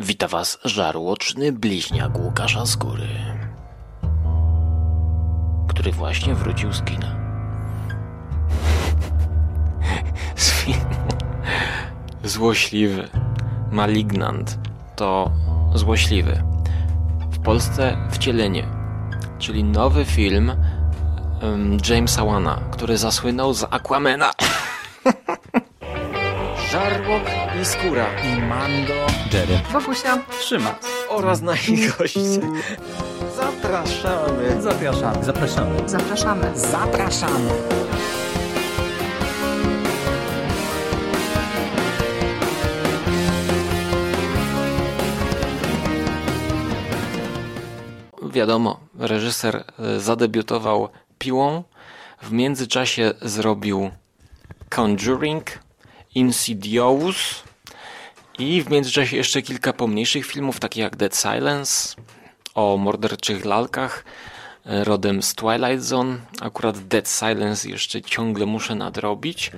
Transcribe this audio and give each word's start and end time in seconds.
Wita 0.00 0.28
Was 0.28 0.58
żarłoczny 0.64 1.52
bliźniak 1.52 2.18
Łukasza 2.18 2.66
Skóry, 2.66 3.08
który 5.68 5.92
właśnie 5.92 6.34
wrócił 6.34 6.72
z 6.72 6.82
kina. 6.82 7.14
Z 10.36 10.50
filmu 10.50 10.80
Złośliwy. 12.24 13.08
Malignant 13.70 14.58
to 14.96 15.30
złośliwy. 15.74 16.42
W 17.30 17.38
Polsce 17.38 17.96
wcielenie, 18.10 18.66
czyli 19.38 19.64
nowy 19.64 20.04
film 20.04 20.52
um, 21.42 21.78
Jamesa 21.88 22.24
Wana, 22.24 22.60
który 22.70 22.98
zasłynął 22.98 23.54
z 23.54 23.64
Aquamena. 23.70 24.30
Żarłok 26.70 27.39
i 27.62 27.64
skóra. 27.64 28.06
I 28.24 28.42
Mando, 28.42 29.06
Jerry, 29.32 29.60
Wokusia. 29.72 30.18
Trzyma. 30.40 30.74
oraz 31.08 31.40
nasi 31.40 31.88
goście. 31.98 32.40
Zapraszamy. 33.36 34.62
Zapraszamy. 34.62 35.24
Zapraszamy. 35.24 35.88
Zapraszamy. 35.88 36.58
Zapraszamy. 36.58 37.50
Wiadomo, 48.32 48.80
reżyser 48.98 49.64
e, 49.78 50.00
zadebiutował 50.00 50.88
piłą, 51.18 51.64
w 52.22 52.32
międzyczasie 52.32 53.12
zrobił 53.22 53.90
Conjuring, 54.76 55.44
Insidious 56.14 57.42
i 58.38 58.62
w 58.62 58.70
międzyczasie 58.70 59.16
jeszcze 59.16 59.42
kilka 59.42 59.72
pomniejszych 59.72 60.26
filmów, 60.26 60.60
takich 60.60 60.82
jak 60.82 60.96
Dead 60.96 61.16
Silence, 61.16 61.94
o 62.54 62.76
morderczych 62.76 63.44
lalkach, 63.44 64.04
e, 64.66 64.84
rodem 64.84 65.22
z 65.22 65.34
Twilight 65.34 65.82
Zone. 65.82 66.18
Akurat 66.40 66.78
Dead 66.78 67.08
Silence 67.08 67.68
jeszcze 67.68 68.02
ciągle 68.02 68.46
muszę 68.46 68.74
nadrobić, 68.74 69.52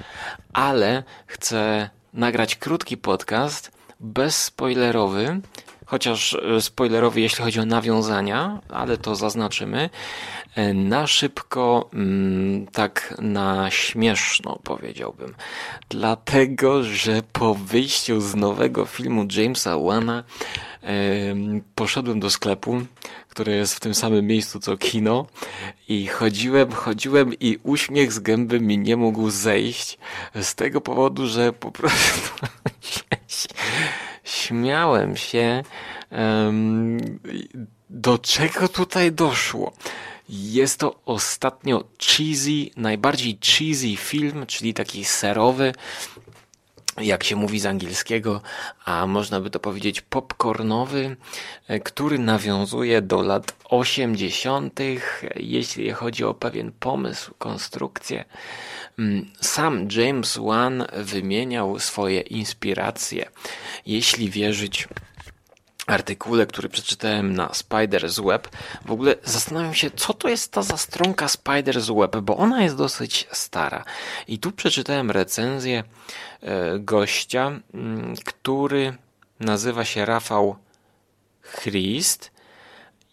ale 0.52 1.02
chcę 1.26 1.90
nagrać 2.12 2.56
krótki 2.56 2.96
podcast, 2.96 3.70
bezspoilerowy, 4.00 5.40
chociaż 5.92 6.34
e, 6.34 6.60
spoilerowy 6.60 7.20
jeśli 7.20 7.44
chodzi 7.44 7.60
o 7.60 7.66
nawiązania, 7.66 8.60
ale 8.68 8.98
to 8.98 9.14
zaznaczymy. 9.14 9.90
E, 10.54 10.74
Na 10.74 11.06
szybko, 11.06 11.90
mm, 11.92 12.66
tak 12.66 13.14
na 13.18 13.70
śmieszno 13.70 14.58
powiedziałbym. 14.64 15.34
Dlatego, 15.88 16.82
że 16.82 17.22
po 17.32 17.54
wyjściu 17.54 18.20
z 18.20 18.34
nowego 18.34 18.84
filmu 18.84 19.26
Jamesa 19.36 19.78
Wana 19.78 20.24
em, 20.82 21.62
poszedłem 21.74 22.20
do 22.20 22.30
sklepu, 22.30 22.80
który 23.28 23.52
jest 23.52 23.74
w 23.74 23.80
tym 23.80 23.94
samym 23.94 24.26
miejscu 24.26 24.60
co 24.60 24.76
kino 24.76 25.26
i 25.88 26.06
chodziłem, 26.06 26.72
chodziłem 26.72 27.34
i 27.40 27.58
uśmiech 27.62 28.12
z 28.12 28.18
gęby 28.18 28.60
mi 28.60 28.78
nie 28.78 28.96
mógł 28.96 29.30
zejść 29.30 29.98
z 30.34 30.54
tego 30.54 30.80
powodu, 30.80 31.26
że 31.26 31.52
po 31.52 31.70
prostu 31.70 32.46
śmiałem 34.52 35.16
się 35.16 35.62
em, 36.10 36.98
do 37.90 38.18
czego 38.18 38.68
tutaj 38.68 39.12
doszło. 39.12 39.72
Jest 40.28 40.80
to 40.80 41.00
ostatnio 41.06 41.84
cheesy, 41.98 42.70
najbardziej 42.76 43.38
cheesy 43.44 43.96
film, 43.96 44.46
czyli 44.46 44.74
taki 44.74 45.04
serowy, 45.04 45.72
jak 47.00 47.24
się 47.24 47.36
mówi 47.36 47.60
z 47.60 47.66
angielskiego, 47.66 48.40
a 48.84 49.06
można 49.06 49.40
by 49.40 49.50
to 49.50 49.60
powiedzieć 49.60 50.00
popcornowy, 50.00 51.16
e, 51.68 51.80
który 51.80 52.18
nawiązuje 52.18 53.02
do 53.02 53.22
lat 53.22 53.54
80., 53.64 54.80
jeśli 55.36 55.92
chodzi 55.92 56.24
o 56.24 56.34
pewien 56.34 56.72
pomysł, 56.80 57.34
konstrukcję. 57.38 58.24
Mm, 58.98 59.30
Sam 59.40 59.88
James 59.96 60.38
Wan 60.42 60.84
wymieniał 60.96 61.78
swoje 61.78 62.20
inspiracje. 62.20 63.28
Jeśli 63.86 64.30
wierzyć 64.30 64.88
artykule, 65.86 66.46
który 66.46 66.68
przeczytałem 66.68 67.34
na 67.34 67.46
Spider's 67.46 68.26
Web, 68.26 68.48
w 68.84 68.92
ogóle 68.92 69.14
zastanawiam 69.24 69.74
się, 69.74 69.90
co 69.90 70.14
to 70.14 70.28
jest 70.28 70.52
ta 70.52 70.62
zastronka 70.62 71.26
Spider's 71.26 72.00
Web, 72.00 72.16
bo 72.16 72.36
ona 72.36 72.62
jest 72.62 72.76
dosyć 72.76 73.28
stara. 73.32 73.84
I 74.28 74.38
tu 74.38 74.52
przeczytałem 74.52 75.10
recenzję 75.10 75.84
e, 76.40 76.78
gościa, 76.78 77.60
który 78.24 78.94
nazywa 79.40 79.84
się 79.84 80.04
Rafał 80.04 80.56
Christ 81.42 82.30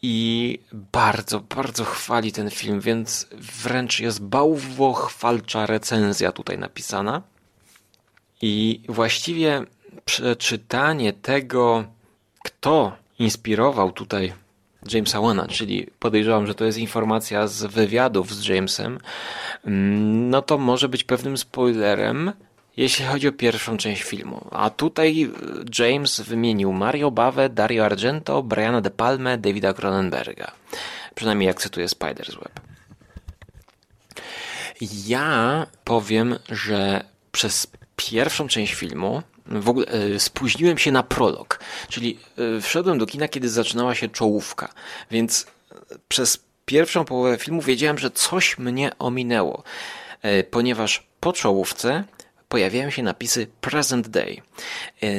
i 0.02 0.60
bardzo, 0.72 1.40
bardzo 1.40 1.86
chwali 1.86 2.32
ten 2.32 2.50
film, 2.50 2.82
więc 2.82 3.28
wręcz 3.64 4.00
jest 4.00 4.22
bałwochwalcza 4.22 5.66
recenzja 5.66 6.32
tutaj 6.32 6.58
napisana. 6.58 7.22
I 8.42 8.82
właściwie 8.90 9.66
przeczytanie 10.06 11.14
tego, 11.14 11.86
kto 12.44 12.92
inspirował 13.20 13.92
tutaj 13.92 14.34
Jamesa 14.94 15.22
Wana, 15.22 15.48
czyli 15.48 15.88
podejrzewam, 16.00 16.48
że 16.48 16.56
to 16.56 16.66
jest 16.66 16.78
informacja 16.78 17.48
z 17.48 17.66
wywiadów 17.66 18.36
z 18.36 18.48
Jamesem, 18.48 19.00
mm, 19.66 20.30
no 20.30 20.42
to 20.42 20.58
może 20.58 20.90
być 20.90 21.04
pewnym 21.04 21.38
spoilerem, 21.38 22.32
jeśli 22.78 23.06
chodzi 23.06 23.28
o 23.28 23.32
pierwszą 23.32 23.78
część 23.78 24.04
filmu. 24.04 24.48
A 24.52 24.70
tutaj 24.70 25.32
James 25.80 26.22
wymienił 26.22 26.74
Mario 26.74 27.12
Bawę, 27.12 27.50
Dario 27.50 27.86
Argento, 27.86 28.44
Briana 28.44 28.82
De 28.82 28.90
Palme, 28.90 29.38
Davida 29.38 29.74
Cronenberga. 29.74 30.52
Przynajmniej 31.16 31.48
jak 31.48 31.62
cytuję 31.62 31.88
Spider's 31.88 32.40
Web. 32.40 32.60
Ja 35.08 35.68
powiem, 35.84 36.36
że 36.50 37.04
przez 37.32 37.68
pierwszą 37.96 38.48
część 38.48 38.74
filmu 38.74 39.22
w 39.50 39.70
ogóle 39.70 39.86
e, 39.88 40.20
spóźniłem 40.20 40.78
się 40.78 40.92
na 40.92 41.04
prolog, 41.04 41.60
czyli 41.90 42.20
e, 42.58 42.62
wszedłem 42.62 42.98
do 42.98 43.06
kina, 43.06 43.28
kiedy 43.28 43.50
zaczynała 43.50 43.96
się 43.96 44.10
czołówka, 44.10 44.74
więc 45.12 45.46
e, 45.72 45.76
przez 46.08 46.44
pierwszą 46.66 47.06
połowę 47.06 47.38
filmu 47.38 47.62
wiedziałem, 47.62 47.98
że 47.98 48.12
coś 48.12 48.58
mnie 48.58 48.92
ominęło, 49.00 49.64
ponieważ 50.52 51.08
po 51.20 51.34
czołówce 51.34 52.04
pojawiają 52.50 52.90
się 52.90 53.04
napisy 53.04 53.48
present 53.62 54.08
day. 54.08 54.42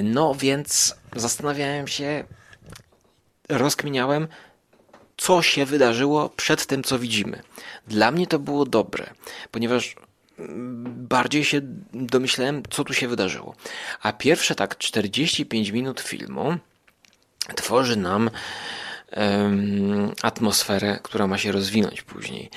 No 0.03 0.35
więc 0.35 0.95
zastanawiałem 1.17 1.89
się, 1.89 2.25
rozkminiałem, 3.49 4.29
co 5.17 5.43
się 5.43 5.67
wydarzyło 5.67 6.29
przed 6.29 6.67
tym, 6.67 6.83
co 6.83 6.99
widzimy. 6.99 7.43
Dla 7.87 8.11
mnie 8.11 8.27
to 8.27 8.39
było 8.39 8.65
dobre, 8.65 9.11
ponieważ 9.51 9.97
bardziej 10.87 11.45
się 11.45 11.61
domyślałem, 11.93 12.63
co 12.71 12.85
tu 12.85 12.95
się 12.95 13.09
wydarzyło. 13.09 13.55
A 14.03 14.13
pierwsze 14.13 14.55
tak 14.55 14.79
45 14.79 15.71
minut 15.71 16.01
filmu 16.01 16.57
tworzy 17.57 17.97
nam 17.97 18.31
em, 19.11 20.13
atmosferę, 20.23 20.99
która 21.03 21.27
ma 21.27 21.39
się 21.39 21.53
rozwinąć 21.53 22.03
później. 22.03 22.51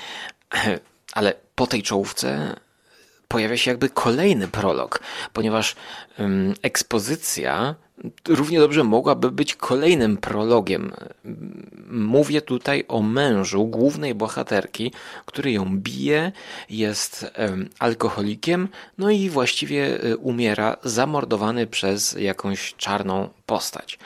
Ale 1.12 1.34
po 1.54 1.66
tej 1.66 1.82
czołówce 1.82 2.56
pojawia 3.28 3.56
się 3.56 3.70
jakby 3.70 3.88
kolejny 3.88 4.48
prolog, 4.48 5.00
ponieważ 5.32 5.76
em, 6.18 6.54
ekspozycja 6.62 7.74
równie 8.28 8.58
dobrze 8.58 8.84
mogłaby 8.84 9.30
być 9.30 9.54
kolejnym 9.54 10.16
prologiem. 10.16 10.92
Mówię 11.90 12.42
tutaj 12.42 12.84
o 12.88 13.02
mężu 13.02 13.66
głównej 13.66 14.14
bohaterki, 14.14 14.92
który 15.26 15.52
ją 15.52 15.78
bije, 15.78 16.32
jest 16.70 17.26
em, 17.34 17.68
alkoholikiem, 17.78 18.68
no 18.98 19.10
i 19.10 19.30
właściwie 19.30 20.02
e, 20.02 20.16
umiera 20.16 20.76
zamordowany 20.84 21.66
przez 21.66 22.12
jakąś 22.12 22.74
czarną 22.74 23.28
postać. 23.46 23.98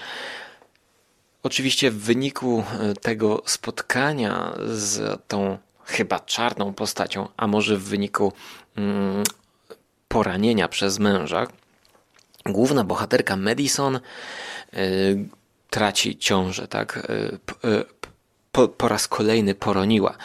Oczywiście 1.43 1.91
w 1.91 1.99
wyniku 1.99 2.65
e, 2.81 2.95
tego 2.95 3.43
spotkania 3.47 4.53
z 4.67 5.21
tą 5.29 5.59
chyba 5.85 6.21
czarną 6.21 6.75
postacią, 6.75 7.29
a 7.37 7.47
może 7.47 7.77
w 7.77 7.85
wyniku 7.85 8.33
mm, 8.77 9.23
poranienia 10.09 10.69
przez 10.69 10.99
męża, 10.99 11.47
główna 12.49 12.85
bohaterka 12.85 13.37
Madison 13.37 14.01
y, 14.75 15.29
traci 15.71 16.19
ciążę, 16.19 16.69
tak? 16.69 17.11
Y, 17.65 17.85
po, 18.53 18.69
po 18.69 18.89
raz 18.89 19.09
kolejny 19.09 19.55
poroniła. 19.55 20.17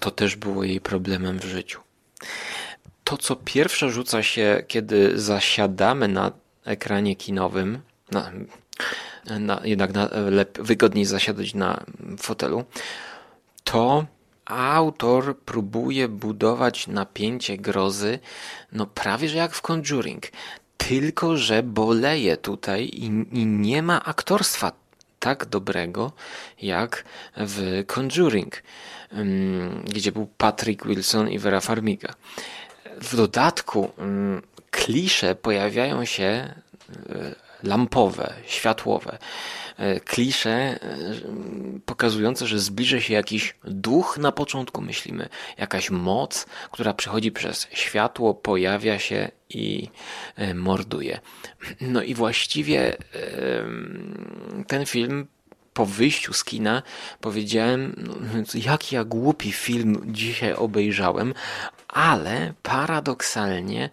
To 0.00 0.10
też 0.10 0.36
było 0.36 0.64
jej 0.64 0.80
problemem 0.80 1.38
w 1.38 1.44
życiu. 1.44 1.80
To, 3.04 3.16
co 3.16 3.36
pierwsze 3.36 3.90
rzuca 3.90 4.22
się, 4.22 4.62
kiedy 4.68 5.18
zasiadamy 5.20 6.08
na 6.08 6.32
ekranie 6.64 7.16
kinowym, 7.16 7.80
na, 8.10 8.32
na, 9.38 9.60
jednak 9.64 9.94
na, 9.94 10.08
lep, 10.30 10.58
wygodniej 10.60 11.04
zasiadać 11.04 11.54
na 11.54 11.84
fotelu, 12.18 12.64
to 13.64 14.06
autor 14.44 15.38
próbuje 15.38 16.08
budować 16.08 16.86
napięcie 16.86 17.56
grozy, 17.56 18.18
no 18.72 18.86
prawie 18.86 19.28
że 19.28 19.36
jak 19.36 19.54
w 19.54 19.62
Conjuring. 19.62 20.26
Tylko, 20.88 21.36
że 21.36 21.62
boleje 21.62 22.36
tutaj 22.36 22.84
i, 22.84 23.04
i 23.32 23.46
nie 23.46 23.82
ma 23.82 24.04
aktorstwa 24.04 24.72
tak 25.18 25.46
dobrego 25.46 26.12
jak 26.62 27.04
w 27.36 27.84
Conjuring, 27.86 28.62
ym, 29.12 29.84
gdzie 29.88 30.12
był 30.12 30.26
Patrick 30.26 30.86
Wilson 30.86 31.28
i 31.28 31.38
Vera 31.38 31.60
Farmiga. 31.60 32.14
W 33.00 33.16
dodatku 33.16 33.90
ym, 33.98 34.42
klisze 34.70 35.34
pojawiają 35.34 36.04
się 36.04 36.54
y, 36.90 37.49
lampowe, 37.62 38.34
światłowe. 38.46 39.18
Y, 39.80 40.00
Klisze 40.00 40.78
y, 41.76 41.80
pokazujące, 41.86 42.46
że 42.46 42.58
zbliży 42.58 43.00
się 43.00 43.14
jakiś 43.14 43.54
duch 43.64 44.18
na 44.18 44.32
początku, 44.32 44.82
myślimy, 44.82 45.28
jakaś 45.58 45.90
moc, 45.90 46.46
która 46.70 46.94
przychodzi 46.94 47.32
przez 47.32 47.68
światło, 47.72 48.34
pojawia 48.34 48.98
się 48.98 49.30
i 49.48 49.88
y, 50.38 50.54
morduje. 50.54 51.20
No 51.80 52.02
i 52.02 52.14
właściwie 52.14 52.96
ten 54.66 54.86
film 54.86 55.26
po 55.74 55.86
wyjściu 55.86 56.32
z 56.32 56.44
kina 56.44 56.82
powiedziałem, 57.20 57.94
no, 57.96 58.42
jaki 58.54 58.94
ja 58.94 59.04
głupi 59.04 59.52
film 59.52 60.02
dzisiaj 60.06 60.52
obejrzałem, 60.54 61.34
ale 61.88 62.54
paradoksalnie 62.62 63.90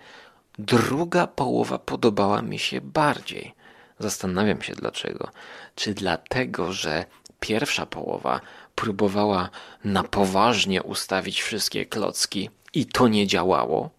druga 0.59 1.27
połowa 1.27 1.79
podobała 1.79 2.41
mi 2.41 2.59
się 2.59 2.81
bardziej. 2.81 3.56
Zastanawiam 3.99 4.61
się 4.61 4.73
dlaczego. 4.73 5.31
Czy 5.75 5.93
dlatego, 5.93 6.73
że 6.73 7.05
pierwsza 7.39 7.85
połowa 7.85 8.41
próbowała 8.75 9.49
na 9.83 10.03
poważnie 10.03 10.83
ustawić 10.83 11.41
wszystkie 11.41 11.85
klocki 11.85 12.49
i 12.73 12.85
to 12.85 13.07
nie 13.07 13.27
działało, 13.27 13.89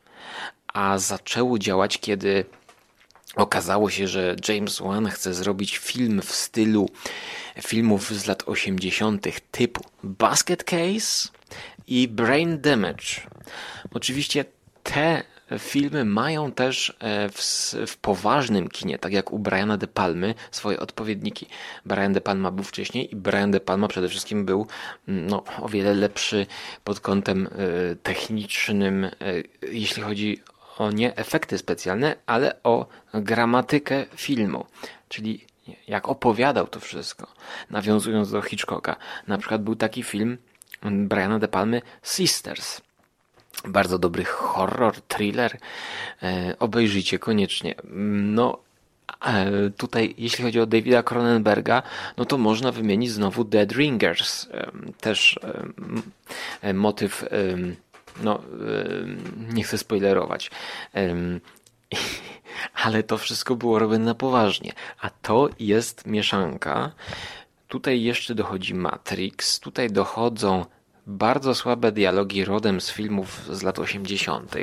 a 0.74 0.98
zaczęło 0.98 1.58
działać, 1.58 1.98
kiedy 1.98 2.44
okazało 3.36 3.90
się, 3.90 4.08
że 4.08 4.36
James 4.48 4.80
Wan 4.80 5.08
chce 5.08 5.34
zrobić 5.34 5.78
film 5.78 6.22
w 6.22 6.34
stylu 6.34 6.88
filmów 7.62 8.10
z 8.10 8.26
lat 8.26 8.42
80. 8.46 9.26
typu 9.50 9.84
Basket 10.02 10.64
Case 10.64 11.28
i 11.86 12.08
Brain 12.08 12.60
Damage. 12.60 13.06
Oczywiście 13.94 14.44
te 14.82 15.22
filmy 15.58 16.04
mają 16.04 16.52
też 16.52 16.96
e, 17.00 17.28
w, 17.28 17.40
w, 17.86 17.96
poważnym 17.96 18.68
kinie, 18.68 18.98
tak 18.98 19.12
jak 19.12 19.32
u 19.32 19.38
Briana 19.38 19.76
De 19.76 19.86
Palmy, 19.86 20.34
swoje 20.50 20.80
odpowiedniki. 20.80 21.46
Brian 21.84 22.12
De 22.12 22.20
Palma 22.20 22.50
był 22.50 22.64
wcześniej 22.64 23.12
i 23.12 23.16
Brian 23.16 23.50
De 23.50 23.60
Palma 23.60 23.88
przede 23.88 24.08
wszystkim 24.08 24.44
był 24.44 24.66
mm, 25.08 25.26
no, 25.26 25.44
o 25.60 25.68
wiele 25.68 25.94
lepszy 25.94 26.46
pod 26.84 27.00
kątem 27.00 27.46
y, 27.46 27.96
technicznym, 28.02 29.04
y, 29.04 29.10
jeśli 29.62 30.02
chodzi 30.02 30.42
o 30.78 30.90
nie 30.90 31.16
efekty 31.16 31.58
specjalne, 31.58 32.16
ale 32.26 32.62
o 32.62 32.86
gramatykę 33.14 34.06
filmu. 34.16 34.66
Czyli 35.08 35.46
jak 35.88 36.08
opowiadał 36.08 36.66
to 36.66 36.80
wszystko, 36.80 37.26
nawiązując 37.70 38.30
do 38.30 38.42
Hitchcocka. 38.42 38.96
Na 39.26 39.38
przykład 39.38 39.62
był 39.62 39.76
taki 39.76 40.02
film 40.02 40.38
Briana 40.82 41.38
De 41.38 41.48
Palmy 41.48 41.82
Sisters. 42.02 42.87
Bardzo 43.64 43.98
dobry 43.98 44.24
horror, 44.24 45.00
thriller. 45.00 45.58
E, 46.22 46.56
obejrzyjcie 46.58 47.18
koniecznie. 47.18 47.74
No, 48.34 48.58
e, 49.26 49.70
tutaj, 49.70 50.14
jeśli 50.18 50.44
chodzi 50.44 50.60
o 50.60 50.66
Davida 50.66 51.02
Cronenberga, 51.02 51.82
no 52.16 52.24
to 52.24 52.38
można 52.38 52.72
wymienić 52.72 53.10
znowu 53.10 53.44
Dead 53.44 53.72
Ringers. 53.72 54.46
E, 54.50 54.70
też 55.00 55.40
motyw, 56.74 57.24
no, 58.22 58.42
nie 59.52 59.64
chcę 59.64 59.78
spoilerować. 59.78 60.50
Ale 62.84 63.02
to 63.02 63.18
wszystko 63.18 63.56
było 63.56 63.78
robione 63.78 64.04
na 64.04 64.14
poważnie. 64.14 64.72
A 65.00 65.10
to 65.10 65.48
jest 65.58 66.06
mieszanka. 66.06 66.92
Tutaj 67.68 68.02
jeszcze 68.02 68.34
dochodzi 68.34 68.74
Matrix, 68.74 69.60
tutaj 69.60 69.90
dochodzą 69.90 70.64
bardzo 71.08 71.54
słabe 71.54 71.92
dialogi 71.92 72.44
rodem 72.44 72.80
z 72.80 72.90
filmów 72.90 73.56
z 73.56 73.62
lat 73.62 73.78
80., 73.78 74.54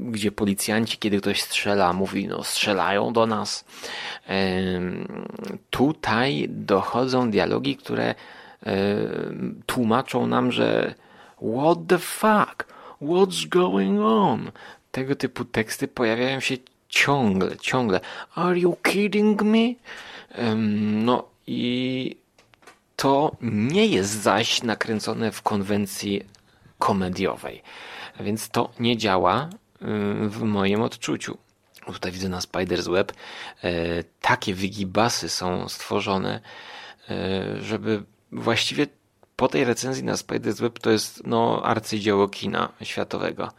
gdzie 0.00 0.32
policjanci, 0.32 0.98
kiedy 0.98 1.20
ktoś 1.20 1.42
strzela, 1.42 1.92
mówi, 1.92 2.28
no 2.28 2.44
strzelają 2.44 3.12
do 3.12 3.26
nas. 3.26 3.64
Tutaj 5.70 6.46
dochodzą 6.48 7.30
dialogi, 7.30 7.76
które 7.76 8.14
tłumaczą 9.66 10.26
nam, 10.26 10.52
że 10.52 10.94
what 11.36 11.78
the 11.88 11.98
fuck, 11.98 12.66
what's 13.02 13.48
going 13.48 14.00
on? 14.00 14.50
Tego 14.90 15.16
typu 15.16 15.44
teksty 15.44 15.88
pojawiają 15.88 16.40
się 16.40 16.54
ciągle, 16.88 17.56
ciągle. 17.56 18.00
Are 18.34 18.58
you 18.58 18.76
kidding 18.82 19.42
me? 19.42 19.74
No 21.04 21.28
i 21.46 22.16
to 23.02 23.36
nie 23.40 23.86
jest 23.86 24.22
zaś 24.22 24.62
nakręcone 24.62 25.32
w 25.32 25.42
konwencji 25.42 26.26
komediowej. 26.78 27.62
Więc 28.20 28.48
to 28.48 28.70
nie 28.80 28.96
działa 28.96 29.48
y, 29.48 30.28
w 30.28 30.42
moim 30.42 30.82
odczuciu. 30.82 31.38
Tutaj 31.86 32.12
widzę 32.12 32.28
na 32.28 32.38
Spider's 32.38 32.92
Web 32.92 33.12
e, 33.62 34.04
takie 34.20 34.54
wygibasy 34.54 35.28
są 35.28 35.68
stworzone, 35.68 36.40
e, 37.10 37.62
żeby 37.62 38.02
właściwie 38.32 38.86
po 39.36 39.48
tej 39.48 39.64
recenzji 39.64 40.04
na 40.04 40.14
Spider's 40.14 40.60
Web 40.60 40.78
to 40.78 40.90
jest 40.90 41.26
no, 41.26 41.62
arcydzieło 41.64 42.28
kina 42.28 42.72
światowego. 42.82 43.52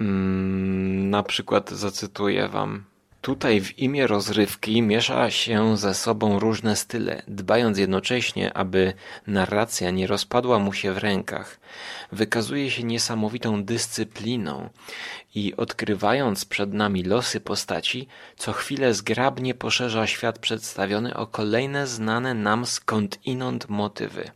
Mm, 0.00 1.10
na 1.10 1.22
przykład 1.22 1.70
zacytuję 1.70 2.48
wam 2.48 2.84
Tutaj 3.24 3.60
w 3.60 3.78
imię 3.78 4.06
rozrywki 4.06 4.82
miesza 4.82 5.30
się 5.30 5.76
ze 5.76 5.94
sobą 5.94 6.38
różne 6.38 6.76
style, 6.76 7.22
dbając 7.28 7.78
jednocześnie, 7.78 8.56
aby 8.56 8.92
narracja 9.26 9.90
nie 9.90 10.06
rozpadła 10.06 10.58
mu 10.58 10.72
się 10.72 10.92
w 10.92 10.98
rękach. 10.98 11.60
Wykazuje 12.12 12.70
się 12.70 12.82
niesamowitą 12.82 13.64
dyscypliną 13.64 14.68
i 15.34 15.56
odkrywając 15.56 16.44
przed 16.44 16.74
nami 16.74 17.02
losy 17.02 17.40
postaci, 17.40 18.08
co 18.36 18.52
chwilę 18.52 18.94
zgrabnie 18.94 19.54
poszerza 19.54 20.06
świat 20.06 20.38
przedstawiony 20.38 21.16
o 21.16 21.26
kolejne 21.26 21.86
znane 21.86 22.34
nam 22.34 22.66
skądinąd 22.66 23.68
motywy. 23.68 24.30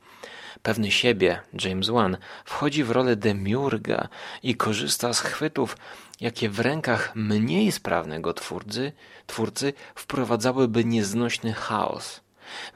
Pewny 0.63 0.91
siebie, 0.91 1.41
James 1.65 1.89
Wan, 1.89 2.17
wchodzi 2.45 2.85
w 2.85 2.91
rolę 2.91 3.17
demiurga 3.17 4.09
i 4.43 4.55
korzysta 4.55 5.13
z 5.13 5.21
chwytów, 5.21 5.77
jakie 6.21 6.49
w 6.51 6.61
rękach 6.61 7.13
mniej 7.15 7.73
sprawnego 7.73 8.35
twórcy, 8.35 8.93
twórcy 9.27 9.73
wprowadzałyby 9.95 10.85
nieznośny 10.85 11.53
chaos. 11.53 12.21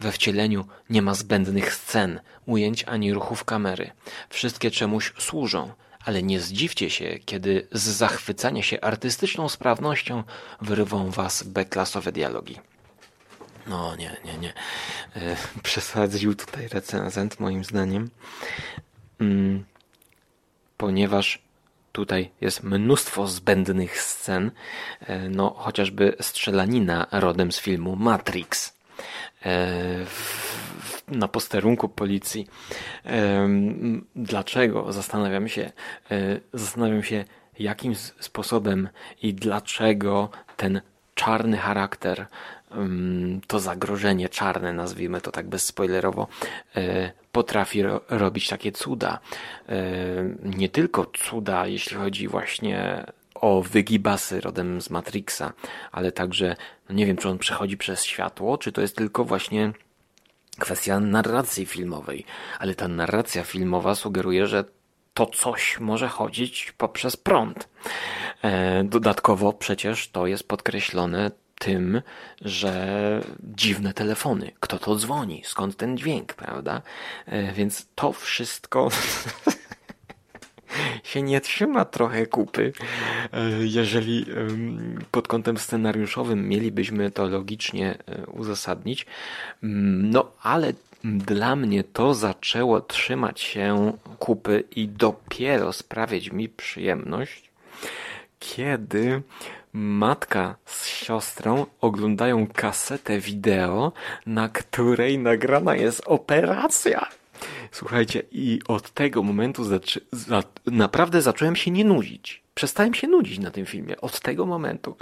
We 0.01 0.13
wcieleniu 0.13 0.67
nie 0.91 1.03
ma 1.03 1.15
zbędnych 1.15 1.75
scen, 1.75 2.21
ujęć 2.47 2.85
ani 2.85 3.13
ruchów 3.13 3.45
kamery. 3.45 3.91
Wszystkie 4.29 4.71
czemuś 4.71 5.13
służą, 5.19 5.73
ale 6.05 6.23
nie 6.23 6.41
zdziwcie 6.41 6.91
się, 6.91 7.19
kiedy 7.25 7.69
z 7.73 7.83
zachwycania 7.83 8.63
się 8.63 8.81
artystyczną 8.81 9.49
sprawnością 9.49 10.25
wyrwą 10.61 11.11
was 11.11 11.43
beklasowe 11.43 12.13
dialogi. 12.13 12.59
No 13.67 13.97
nie, 13.97 14.17
nie, 14.25 14.39
nie. 14.39 14.53
E, 15.17 15.37
przesadził 15.63 16.35
tutaj 16.35 16.69
recenzent 16.69 17.41
moim 17.41 17.65
zdaniem. 17.65 18.11
Mm, 19.21 19.65
ponieważ 20.77 21.43
tutaj 21.93 22.31
jest 22.41 22.63
mnóstwo 22.63 23.27
zbędnych 23.27 24.03
scen, 24.03 24.51
e, 25.01 25.29
no 25.29 25.51
chociażby 25.51 26.17
strzelanina 26.21 27.07
rodem 27.13 27.53
z 27.53 27.61
filmu 27.61 27.97
Matrix 27.97 28.77
e, 29.45 29.69
na 31.09 31.29
posterunku 31.29 31.89
policji. 31.89 32.49
E, 33.07 33.49
dlaczego? 34.17 34.93
Zastanawiam 34.93 35.49
się, 35.49 35.73
zastanawiam 36.53 37.03
się, 37.03 37.25
jakim 37.59 37.95
sposobem 38.21 38.89
i 39.23 39.35
dlaczego 39.35 40.31
ten 40.57 40.81
czarny 41.15 41.57
charakter 41.57 42.27
to 43.47 43.61
zagrożenie 43.61 44.29
czarne, 44.29 44.73
nazwijmy 44.73 45.21
to 45.21 45.33
tak 45.33 45.49
bezspoilerowo, 45.49 46.29
e, 46.77 47.13
potrafi 47.33 47.83
ro 47.83 48.01
robić 48.09 48.49
takie 48.49 48.73
cuda. 48.73 49.19
E, 49.69 49.83
nie 50.43 50.69
tylko 50.69 51.07
cuda, 51.07 51.67
jeśli 51.67 51.97
chodzi 51.97 52.29
właśnie 52.29 53.07
o 53.35 53.63
wygibasy 53.63 54.41
rodem 54.41 54.81
z 54.81 54.91
Matrixa, 54.91 55.53
ale 55.93 56.13
także, 56.13 56.57
no 56.89 56.95
nie 56.95 57.07
wiem, 57.07 57.17
czy 57.17 57.29
on 57.29 57.39
przechodzi 57.39 57.77
przez 57.77 58.05
światło, 58.05 58.59
czy 58.59 58.73
to 58.73 58.81
jest 58.81 58.97
tylko 58.97 59.25
właśnie 59.25 59.73
kwestia 60.59 61.01
narracji 61.01 61.67
filmowej, 61.67 62.25
ale 62.59 62.75
ta 62.75 62.89
narracja 62.89 63.45
filmowa 63.45 63.95
sugeruje, 63.95 64.47
że 64.47 64.65
to 65.15 65.27
coś 65.27 65.81
może 65.81 66.09
chodzić 66.09 66.73
poprzez 66.79 67.17
prąd. 67.17 67.69
E, 68.43 68.85
dodatkowo 68.85 69.53
przecież 69.53 70.09
to 70.09 70.27
jest 70.27 70.49
podkreślone 70.49 71.31
tym, 71.63 72.03
że 72.41 73.21
dziwne 73.41 73.93
telefony, 73.93 74.53
kto 74.61 74.79
to 74.79 74.97
dzwoni, 74.97 75.43
skąd 75.45 75.77
ten 75.77 75.97
dźwięk, 75.97 76.35
prawda? 76.35 76.83
E, 77.27 77.53
więc 77.53 77.87
to 77.95 78.13
wszystko 78.13 78.89
się 81.11 81.23
nie 81.23 81.41
trzyma 81.41 81.85
trochę 81.85 82.27
kupy. 82.27 82.73
E, 83.33 83.51
jeżeli 83.61 84.27
pod 85.11 85.29
kątem 85.29 85.59
scenariuszowym 85.59 86.49
mielibyśmy 86.49 87.11
to 87.11 87.27
logicznie 87.27 87.99
e, 88.07 88.27
uzasadnić. 88.27 89.07
Mm, 89.63 90.11
no 90.11 90.33
ale 90.43 90.73
dla 91.05 91.57
mnie 91.57 91.85
to 91.85 92.15
zaczęło 92.15 92.81
trzymać 92.81 93.41
się 93.41 93.93
kupy 94.19 94.65
i 94.77 94.89
dopiero 94.89 95.73
sprawiać 95.73 96.33
mi 96.33 96.49
przyjemność, 96.49 97.51
kiedy 98.39 99.23
matka 99.73 100.57
z 100.65 100.87
siostrą 100.87 101.67
oglądają 101.81 102.47
kasetę 102.47 103.19
wideo, 103.21 103.93
na 104.27 104.49
której 104.49 105.19
nagrana 105.19 105.77
jest 105.77 106.03
operacja. 106.07 107.09
Słuchajcie, 107.71 108.23
i 108.33 108.61
od 108.69 108.91
tego 108.91 109.23
momentu 109.23 109.65
zaczy 109.65 110.01
za 110.13 110.43
naprawdę 110.67 111.23
zacząłem 111.23 111.57
się 111.57 111.71
nie 111.71 111.85
nudzić. 111.85 112.43
Przestałem 112.55 112.95
się 112.95 113.09
nudzić 113.09 113.39
na 113.39 113.51
tym 113.51 113.67
filmie. 113.67 114.01
Od 114.01 114.21
tego 114.21 114.47
momentu. 114.47 114.97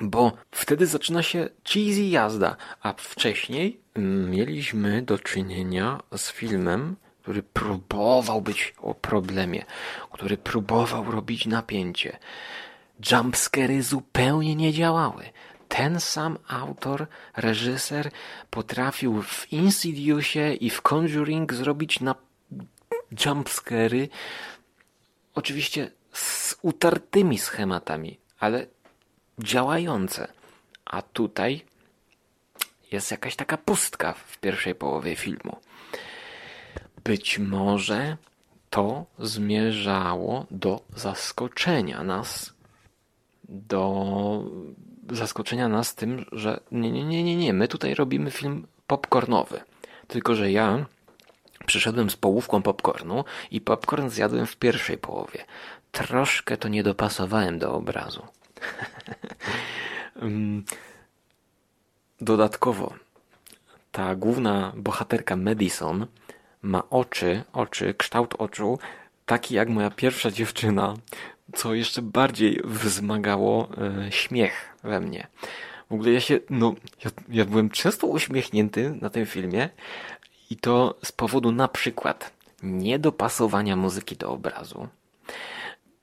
Bo 0.00 0.32
wtedy 0.50 0.86
zaczyna 0.86 1.22
się 1.22 1.48
cheesy 1.64 2.02
jazda, 2.02 2.56
a 2.82 2.92
wcześniej 2.92 3.80
mieliśmy 4.28 5.02
do 5.02 5.18
czynienia 5.18 6.00
z 6.16 6.32
filmem, 6.32 6.96
który 7.22 7.42
próbował 7.42 8.42
być 8.42 8.74
o 8.78 8.94
problemie, 8.94 9.64
który 10.12 10.36
próbował 10.36 11.10
robić 11.10 11.46
napięcie. 11.46 12.18
Jumpscary 13.10 13.82
zupełnie 13.82 14.56
nie 14.56 14.72
działały. 14.72 15.24
Ten 15.68 16.00
sam 16.00 16.38
autor, 16.48 17.06
reżyser 17.36 18.10
potrafił 18.50 19.22
w 19.22 19.52
Insidiousie 19.52 20.54
i 20.54 20.70
w 20.70 20.82
Conjuring 20.82 21.54
zrobić 21.54 22.00
na 22.00 22.14
jumpscary 23.26 24.08
oczywiście 25.34 25.90
z 26.12 26.56
utartymi 26.62 27.38
schematami, 27.38 28.18
ale 28.38 28.66
działające. 29.38 30.28
A 30.84 31.02
tutaj 31.02 31.64
jest 32.92 33.10
jakaś 33.10 33.36
taka 33.36 33.56
pustka 33.56 34.12
w 34.12 34.38
pierwszej 34.38 34.74
połowie 34.74 35.16
filmu. 35.16 35.56
Być 37.04 37.38
może 37.38 38.16
to 38.70 39.06
zmierzało 39.18 40.46
do 40.50 40.82
zaskoczenia 40.96 42.04
nas, 42.04 42.52
do 43.50 44.44
zaskoczenia 45.10 45.68
nas 45.68 45.94
tym, 45.94 46.24
że 46.32 46.60
nie, 46.72 46.90
nie, 46.90 47.04
nie, 47.04 47.24
nie, 47.24 47.36
nie, 47.36 47.52
my 47.52 47.68
tutaj 47.68 47.94
robimy 47.94 48.30
film 48.30 48.66
popcornowy. 48.86 49.60
Tylko, 50.08 50.34
że 50.34 50.50
ja 50.50 50.86
przyszedłem 51.66 52.10
z 52.10 52.16
połówką 52.16 52.62
popcornu 52.62 53.24
i 53.50 53.60
popcorn 53.60 54.08
zjadłem 54.08 54.46
w 54.46 54.56
pierwszej 54.56 54.98
połowie. 54.98 55.44
Troszkę 55.92 56.56
to 56.56 56.68
nie 56.68 56.82
dopasowałem 56.82 57.58
do 57.58 57.74
obrazu. 57.74 58.22
Mm, 60.16 60.64
dodatkowo, 62.20 62.94
ta 63.92 64.14
główna 64.14 64.72
bohaterka 64.76 65.36
Madison 65.36 66.06
ma 66.62 66.82
oczy, 66.90 67.42
oczy, 67.52 67.94
kształt 67.94 68.34
oczu 68.38 68.78
taki 69.26 69.54
jak 69.54 69.68
moja 69.68 69.90
pierwsza 69.90 70.30
dziewczyna, 70.30 70.94
co 71.54 71.74
jeszcze 71.74 72.02
bardziej 72.02 72.60
wzmagało 72.64 73.68
e, 74.06 74.12
śmiech 74.12 74.76
we 74.82 75.00
mnie. 75.00 75.26
W 75.90 75.94
ogóle 75.94 76.12
ja 76.12 76.20
się, 76.20 76.40
no, 76.50 76.74
ja, 77.04 77.10
ja 77.28 77.44
byłem 77.44 77.70
często 77.70 78.06
uśmiechnięty 78.06 78.98
na 79.00 79.10
tym 79.10 79.26
filmie 79.26 79.68
i 80.50 80.56
to 80.56 80.98
z 81.04 81.12
powodu 81.12 81.52
na 81.52 81.68
przykład 81.68 82.32
niedopasowania 82.62 83.76
muzyki 83.76 84.16
do 84.16 84.30
obrazu. 84.30 84.88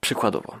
Przykładowo, 0.00 0.58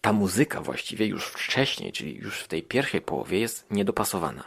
ta 0.00 0.12
muzyka 0.12 0.60
właściwie 0.60 1.06
już 1.06 1.26
wcześniej, 1.26 1.92
czyli 1.92 2.16
już 2.16 2.40
w 2.40 2.48
tej 2.48 2.62
pierwszej 2.62 3.00
połowie 3.00 3.40
jest 3.40 3.66
niedopasowana. 3.70 4.44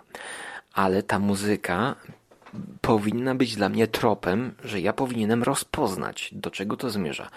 Ale 0.73 1.03
ta 1.03 1.19
muzyka 1.19 1.95
powinna 2.81 3.35
być 3.35 3.55
dla 3.55 3.69
mnie 3.69 3.87
tropem, 3.87 4.55
że 4.63 4.81
ja 4.81 4.93
powinienem 4.93 5.43
rozpoznać, 5.43 6.29
do 6.31 6.51
czego 6.51 6.77
to 6.77 6.89
zmierza. 6.89 7.29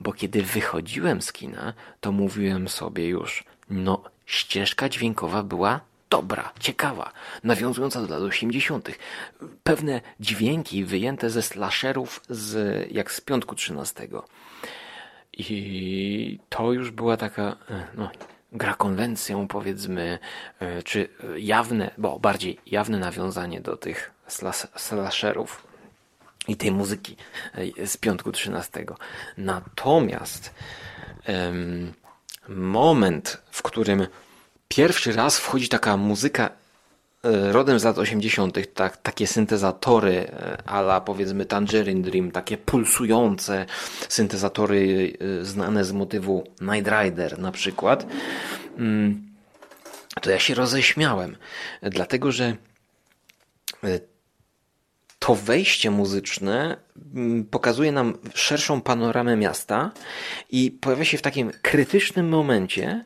Bo 0.00 0.12
kiedy 0.12 0.42
wychodziłem 0.42 1.22
z 1.22 1.32
kina, 1.32 1.72
to 2.00 2.12
mówiłem 2.12 2.68
sobie 2.68 3.08
już, 3.08 3.44
no, 3.70 4.02
ścieżka 4.26 4.88
dźwiękowa 4.88 5.42
była 5.42 5.80
dobra, 6.10 6.52
ciekawa, 6.60 7.12
nawiązująca 7.44 8.02
do 8.02 8.08
lat 8.08 8.22
80. 8.22 8.88
Pewne 9.62 10.00
dźwięki 10.20 10.84
wyjęte 10.84 11.30
ze 11.30 11.42
slasherów 11.42 12.20
z, 12.28 12.92
jak 12.92 13.12
z 13.12 13.20
piątku 13.20 13.54
13. 13.54 14.08
I 15.32 16.38
to 16.48 16.72
już 16.72 16.90
była 16.90 17.16
taka, 17.16 17.56
no, 17.94 18.10
gra 18.52 18.74
konwencją, 18.74 19.48
powiedzmy, 19.48 20.18
e, 20.60 20.82
czy 20.82 21.08
jawne, 21.36 21.90
bo 21.98 22.18
bardziej 22.18 22.58
jawne 22.66 22.98
nawiązanie 22.98 23.60
do 23.60 23.76
tych 23.76 24.10
slasherów 24.76 25.65
i 26.48 26.56
tej 26.56 26.72
muzyki 26.72 27.16
e, 27.78 27.86
z 27.86 27.96
piątku 27.96 28.32
13. 28.32 28.84
Natomiast 29.36 30.54
um, 31.28 31.92
moment, 32.48 33.42
w 33.50 33.62
którym 33.62 34.06
pierwszy 34.68 35.12
raz 35.12 35.38
wchodzi 35.38 35.68
taka 35.68 35.96
muzyka 35.96 36.50
E, 37.26 37.52
rodem 37.52 37.78
z 37.78 37.84
lat 37.84 37.98
80., 37.98 38.74
tak, 38.74 38.96
takie 38.96 39.26
syntezatory 39.26 40.12
e, 40.12 40.68
ala 40.68 41.00
powiedzmy 41.00 41.44
Tangerine 41.44 42.02
Dream, 42.02 42.30
takie 42.30 42.58
pulsujące 42.58 43.66
syntezatory 44.08 45.12
znane 45.42 45.84
z 45.84 45.92
motywu 45.92 46.44
Night 46.60 46.92
Rider 46.92 47.38
na 47.38 47.52
przykład, 47.52 48.06
mm, 48.78 49.26
to 50.20 50.30
ja 50.30 50.38
się 50.38 50.54
roześmiałem, 50.54 51.36
dlatego 51.82 52.32
że 52.32 52.56
to 55.26 55.34
wejście 55.34 55.90
muzyczne 55.90 56.76
mm, 57.14 57.44
pokazuje 57.44 57.92
nam 57.92 58.18
szerszą 58.34 58.80
panoramę 58.80 59.36
miasta 59.36 59.90
i 60.50 60.70
pojawia 60.70 61.04
się 61.04 61.18
w 61.18 61.22
takim 61.22 61.50
krytycznym 61.62 62.28
momencie 62.28 63.04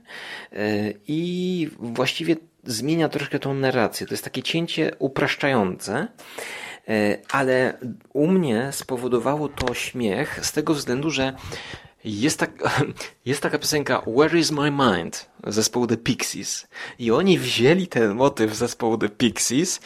i 1.09 1.69
właściwie 1.79 2.37
zmienia 2.65 3.09
troszkę 3.09 3.39
tą 3.39 3.55
narrację. 3.55 4.07
To 4.07 4.15
jest 4.15 4.25
takie 4.25 4.43
cięcie 4.43 4.93
upraszczające, 4.99 6.09
e, 6.89 7.19
ale 7.31 7.79
u 8.13 8.27
mnie 8.27 8.69
spowodowało 8.73 9.49
to 9.49 9.75
śmiech 9.75 10.47
z 10.47 10.53
tego 10.53 10.75
względu, 10.75 11.11
że 11.11 11.33
jest, 12.05 12.39
tak, 12.39 12.51
jest 13.27 13.43
taka 13.43 13.59
piosenka 13.59 14.03
Where 14.07 14.39
is 14.39 14.51
my 14.51 14.71
mind 14.71 15.31
zespołu 15.47 15.87
The 15.87 15.97
Pixies 15.97 16.67
i 16.99 17.11
oni 17.11 17.39
wzięli 17.39 17.87
ten 17.87 18.15
motyw 18.15 18.55
zespołu 18.55 18.99
The 18.99 19.09
Pixies, 19.09 19.81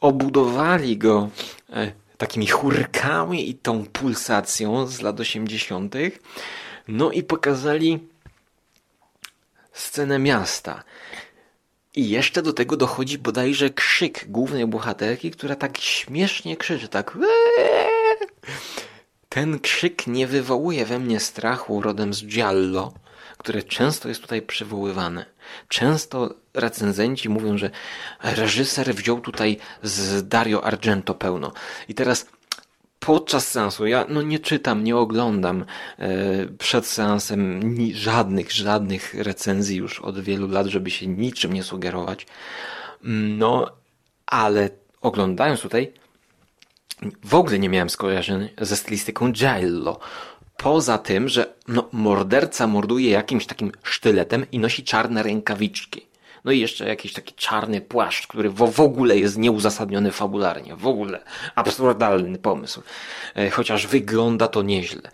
obudowali 0.00 0.98
go 0.98 1.28
e, 1.72 1.92
takimi 2.18 2.46
chórkami 2.46 3.50
i 3.50 3.54
tą 3.54 3.84
pulsacją 3.84 4.86
z 4.86 5.00
lat 5.00 5.20
80. 5.20 5.94
No 6.88 7.10
i 7.10 7.22
pokazali 7.22 7.98
scenę 9.72 10.18
miasta. 10.18 10.82
I 11.94 12.08
jeszcze 12.08 12.42
do 12.42 12.52
tego 12.52 12.76
dochodzi 12.76 13.18
bodajże 13.18 13.70
krzyk 13.70 14.24
głównej 14.28 14.66
bohaterki, 14.66 15.30
która 15.30 15.56
tak 15.56 15.78
śmiesznie 15.78 16.56
krzyczy, 16.56 16.88
tak. 16.88 17.18
Ten 19.28 19.60
krzyk 19.60 20.06
nie 20.06 20.26
wywołuje 20.26 20.86
we 20.86 20.98
mnie 20.98 21.20
strachu 21.20 21.80
rodem 21.80 22.14
z 22.14 22.24
Giallo, 22.24 22.92
które 23.46 23.62
często 23.62 24.08
jest 24.08 24.20
tutaj 24.20 24.42
przywoływane. 24.42 25.26
Często 25.68 26.34
recenzenci 26.54 27.28
mówią, 27.28 27.58
że 27.58 27.70
reżyser 28.22 28.94
wziął 28.94 29.20
tutaj 29.20 29.56
z 29.82 30.28
Dario 30.28 30.64
Argento 30.64 31.14
pełno. 31.14 31.52
I 31.88 31.94
teraz 31.94 32.26
podczas 33.00 33.48
seansu, 33.48 33.86
ja 33.86 34.06
no 34.08 34.22
nie 34.22 34.38
czytam, 34.38 34.84
nie 34.84 34.96
oglądam 34.96 35.64
e, 35.98 36.06
przed 36.58 36.86
seansem 36.86 37.76
żadnych, 37.94 38.52
żadnych 38.52 39.14
recenzji 39.14 39.76
już 39.76 40.00
od 40.00 40.20
wielu 40.20 40.48
lat, 40.48 40.66
żeby 40.66 40.90
się 40.90 41.06
niczym 41.06 41.52
nie 41.52 41.62
sugerować. 41.62 42.26
No, 43.38 43.70
ale 44.26 44.70
oglądając 45.00 45.60
tutaj, 45.60 45.92
w 47.24 47.34
ogóle 47.34 47.58
nie 47.58 47.68
miałem 47.68 47.90
skojarzeń 47.90 48.48
ze 48.60 48.76
stylistyką 48.76 49.32
Giallo. 49.32 50.00
Poza 50.56 50.98
tym, 50.98 51.28
że 51.28 51.54
no, 51.68 51.88
morderca 51.92 52.66
morduje 52.66 53.10
jakimś 53.10 53.46
takim 53.46 53.72
sztyletem 53.82 54.46
i 54.52 54.58
nosi 54.58 54.84
czarne 54.84 55.22
rękawiczki. 55.22 56.06
No 56.44 56.52
i 56.52 56.60
jeszcze 56.60 56.88
jakiś 56.88 57.12
taki 57.12 57.34
czarny 57.34 57.80
płaszcz, 57.80 58.26
który 58.26 58.50
w, 58.50 58.80
ogóle 58.80 59.18
jest 59.18 59.38
nieuzasadniony 59.38 60.12
fabularnie. 60.12 60.76
W 60.76 60.86
ogóle 60.86 61.20
absurdalny 61.54 62.38
pomysł. 62.38 62.82
E, 63.34 63.50
chociaż 63.50 63.86
wygląda 63.86 64.48
to 64.48 64.62
nieźle. 64.62 65.10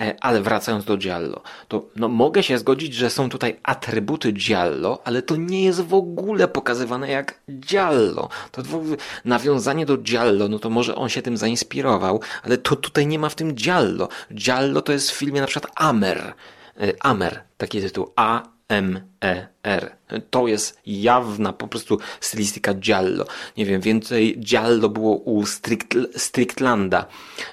E, 0.00 0.16
ale 0.20 0.42
wracając 0.42 0.84
do 0.84 0.96
Giallo, 0.96 1.42
to 1.68 1.86
no, 1.96 2.08
mogę 2.08 2.42
się 2.42 2.58
zgodzić, 2.58 2.94
że 2.94 3.10
są 3.10 3.28
tutaj 3.28 3.56
atrybuty 3.62 4.32
Giallo, 4.32 5.02
ale 5.04 5.22
to 5.22 5.36
nie 5.36 5.64
jest 5.64 5.80
w 5.80 5.94
ogóle 5.94 6.48
pokazywane 6.48 7.10
jak 7.10 7.40
Giallo. 7.50 8.28
To 8.52 8.62
nawiązanie 9.24 9.86
do 9.86 9.98
Giallo, 9.98 10.48
no 10.48 10.58
to 10.58 10.70
może 10.70 10.94
on 10.94 11.08
się 11.08 11.22
tym 11.22 11.36
zainspirował, 11.36 12.20
ale 12.42 12.58
to 12.58 12.76
tutaj 12.76 13.06
nie 13.06 13.18
ma 13.18 13.28
w 13.28 13.34
tym 13.34 13.54
Giallo. 13.54 14.08
Giallo 14.34 14.82
to 14.82 14.92
jest 14.92 15.10
w 15.10 15.14
filmie 15.14 15.40
na 15.40 15.46
przykład 15.46 15.72
Amer. 15.76 16.34
E, 16.80 16.92
Amer, 17.00 17.42
taki 17.58 17.80
tytuł. 17.80 18.12
A 18.16 18.55
M-E-R. 18.68 19.96
To 20.30 20.46
jest 20.46 20.80
jawna 20.86 21.52
po 21.52 21.68
prostu 21.68 21.98
stylistyka 22.20 22.74
Giallo. 22.74 23.24
Nie 23.56 23.66
wiem, 23.66 23.80
więcej 23.80 24.40
Giallo 24.40 24.88
było 24.88 25.16
u 25.16 25.46
Strict, 25.46 25.94
Strictlanda, 26.16 27.06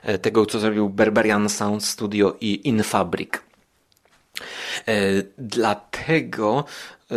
e, 0.04 0.18
tego 0.18 0.46
co 0.46 0.60
zrobił 0.60 0.90
Berberian 0.90 1.50
Sound 1.50 1.86
Studio 1.86 2.38
i 2.42 2.68
Infabric. 2.68 3.34
E, 4.88 4.94
dlatego 5.38 6.66
e, 7.12 7.16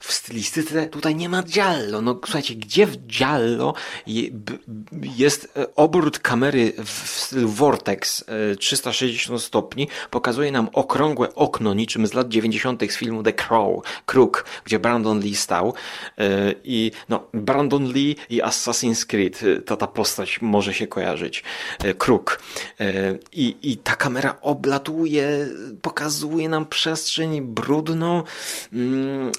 w 0.00 0.12
stylistyce 0.12 0.86
tutaj 0.86 1.14
nie 1.14 1.28
ma 1.28 1.42
giallo. 1.42 2.02
No 2.02 2.20
słuchajcie, 2.24 2.54
gdzie 2.54 2.86
w 2.86 2.96
giallo 3.06 3.74
jest 5.02 5.52
e, 5.56 5.74
obrót 5.74 6.18
kamery 6.18 6.72
w 6.84 7.08
stylu 7.08 7.48
Vortex 7.48 8.24
360 8.58 9.42
stopni, 9.42 9.88
pokazuje 10.10 10.52
nam 10.52 10.68
okrągłe 10.72 11.34
okno 11.34 11.74
niczym 11.74 12.06
z 12.06 12.14
lat 12.14 12.28
90. 12.28 12.92
z 12.92 12.96
filmu 12.96 13.22
The 13.22 13.32
Crow, 13.32 13.84
Kruk, 14.06 14.44
gdzie 14.64 14.78
Brandon 14.78 15.20
Lee 15.20 15.34
stał 15.34 15.74
i 16.64 16.92
no, 17.08 17.26
Brandon 17.34 17.92
Lee 17.92 18.16
i 18.30 18.42
Assassin's 18.42 19.06
Creed, 19.06 19.40
to 19.66 19.76
ta 19.76 19.86
postać 19.86 20.42
może 20.42 20.74
się 20.74 20.86
kojarzyć. 20.86 21.42
Kruk. 21.98 22.40
I, 23.32 23.56
i 23.62 23.76
ta 23.76 23.96
kamera 23.96 24.36
oblatuje, 24.40 25.48
pokazuje 25.82 26.48
nam 26.48 26.66
przestrzeń 26.66 27.40
brudną, 27.40 28.22
mm, 28.72 29.32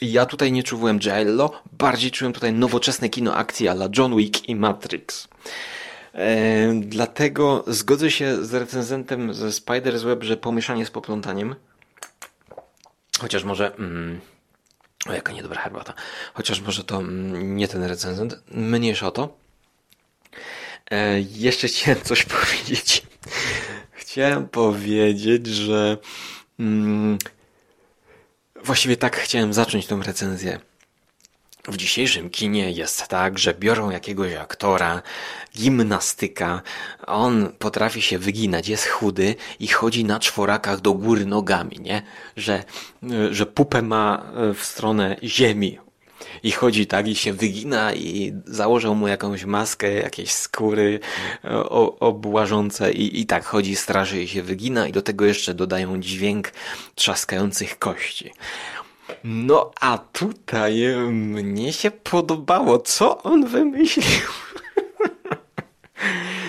ja 0.00 0.26
tutaj 0.26 0.52
nie 0.52 0.62
czułem 0.62 0.98
Giallo, 0.98 1.62
bardziej 1.72 2.10
czułem 2.10 2.32
tutaj 2.32 2.52
nowoczesne 2.52 3.08
kino 3.08 3.34
akcji 3.34 3.68
ala 3.68 3.88
John 3.98 4.16
Wick 4.16 4.48
i 4.48 4.56
Matrix. 4.56 5.28
E, 6.14 6.80
dlatego 6.80 7.64
zgodzę 7.66 8.10
się 8.10 8.44
z 8.44 8.54
recenzentem 8.54 9.34
ze 9.34 9.48
Spider's 9.48 10.04
Web, 10.04 10.24
że 10.24 10.36
pomieszanie 10.36 10.86
z 10.86 10.90
poplątaniem, 10.90 11.54
chociaż 13.20 13.44
może... 13.44 13.74
Mm, 13.74 14.20
o, 15.06 15.12
jaka 15.12 15.32
niedobra 15.32 15.60
herbata. 15.60 15.94
Chociaż 16.34 16.60
może 16.60 16.84
to 16.84 16.96
mm, 16.96 17.56
nie 17.56 17.68
ten 17.68 17.84
recenzent. 17.84 18.42
Mniejsza 18.50 19.06
o 19.06 19.10
to. 19.10 19.36
E, 20.90 21.20
jeszcze 21.20 21.68
chciałem 21.68 22.00
coś 22.02 22.24
powiedzieć. 22.40 23.02
Chciałem 23.92 24.48
powiedzieć, 24.48 25.46
że 25.46 25.98
mm, 26.58 27.18
Właściwie 28.64 28.96
tak 28.96 29.16
chciałem 29.16 29.52
zacząć 29.52 29.86
tą 29.86 30.02
recenzję. 30.02 30.60
W 31.68 31.76
dzisiejszym 31.76 32.30
kinie 32.30 32.70
jest 32.70 33.08
tak, 33.08 33.38
że 33.38 33.54
biorą 33.54 33.90
jakiegoś 33.90 34.32
aktora, 34.32 35.02
gimnastyka, 35.56 36.62
on 37.06 37.52
potrafi 37.58 38.02
się 38.02 38.18
wyginać, 38.18 38.68
jest 38.68 38.88
chudy 38.88 39.34
i 39.60 39.66
chodzi 39.68 40.04
na 40.04 40.20
czworakach 40.20 40.80
do 40.80 40.94
góry 40.94 41.26
nogami, 41.26 41.76
nie? 41.80 42.02
Że, 42.36 42.64
że 43.30 43.46
pupę 43.46 43.82
ma 43.82 44.32
w 44.54 44.62
stronę 44.62 45.16
ziemi, 45.22 45.78
i 46.42 46.50
chodzi 46.50 46.86
tak 46.86 47.08
i 47.08 47.14
się 47.14 47.32
wygina 47.32 47.94
i 47.94 48.32
założą 48.44 48.94
mu 48.94 49.08
jakąś 49.08 49.44
maskę, 49.44 49.92
jakieś 49.92 50.32
skóry 50.32 51.00
obłażące 52.00 52.92
i, 52.92 53.20
i 53.20 53.26
tak 53.26 53.44
chodzi, 53.44 53.76
straży 53.76 54.22
i 54.22 54.28
się 54.28 54.42
wygina 54.42 54.88
i 54.88 54.92
do 54.92 55.02
tego 55.02 55.24
jeszcze 55.24 55.54
dodają 55.54 56.00
dźwięk 56.00 56.52
trzaskających 56.94 57.78
kości. 57.78 58.32
No 59.24 59.70
a 59.80 59.98
tutaj 59.98 60.74
mnie 61.10 61.72
się 61.72 61.90
podobało, 61.90 62.78
co 62.78 63.22
on 63.22 63.46
wymyślił. 63.46 64.28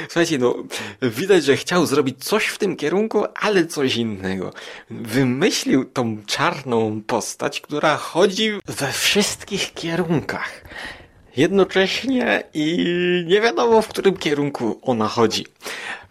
Słuchajcie, 0.08 0.38
no, 0.38 0.56
widać, 1.02 1.44
że 1.44 1.58
chciał 1.58 1.86
zrobić 1.86 2.24
coś 2.24 2.46
w 2.46 2.58
tym 2.58 2.76
kierunku, 2.76 3.26
ale 3.36 3.66
coś 3.66 3.96
innego. 3.96 4.54
Wymyślił 4.90 5.86
tą 5.86 6.18
czarną 6.26 7.02
postać, 7.08 7.62
która 7.62 7.98
chodzi 7.98 8.52
we 8.66 8.92
wszystkich 8.92 9.74
kierunkach. 9.74 10.64
Jednocześnie 11.38 12.44
i 12.54 12.86
nie 13.28 13.42
wiadomo, 13.42 13.82
w 13.82 13.88
którym 13.88 14.18
kierunku 14.18 14.80
ona 14.82 15.08
chodzi. 15.08 15.46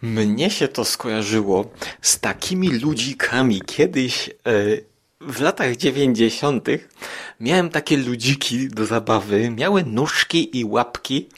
Mnie 0.01 0.49
się 0.49 0.67
to 0.67 0.85
skojarzyło 0.85 1.71
z 2.01 2.19
takimi 2.19 2.69
ludzikami 2.69 3.61
kiedyś. 3.61 4.27
Yy, 4.27 4.89
w 5.21 5.41
latach 5.41 5.75
dziewięćdziesiątych 5.75 6.89
miałem 7.39 7.69
takie 7.69 7.97
ludziki 7.97 8.67
do 8.67 8.85
zabawy, 8.85 9.49
miały 9.49 9.83
nóżki 9.83 10.59
i 10.59 10.65
łapki 10.65 11.29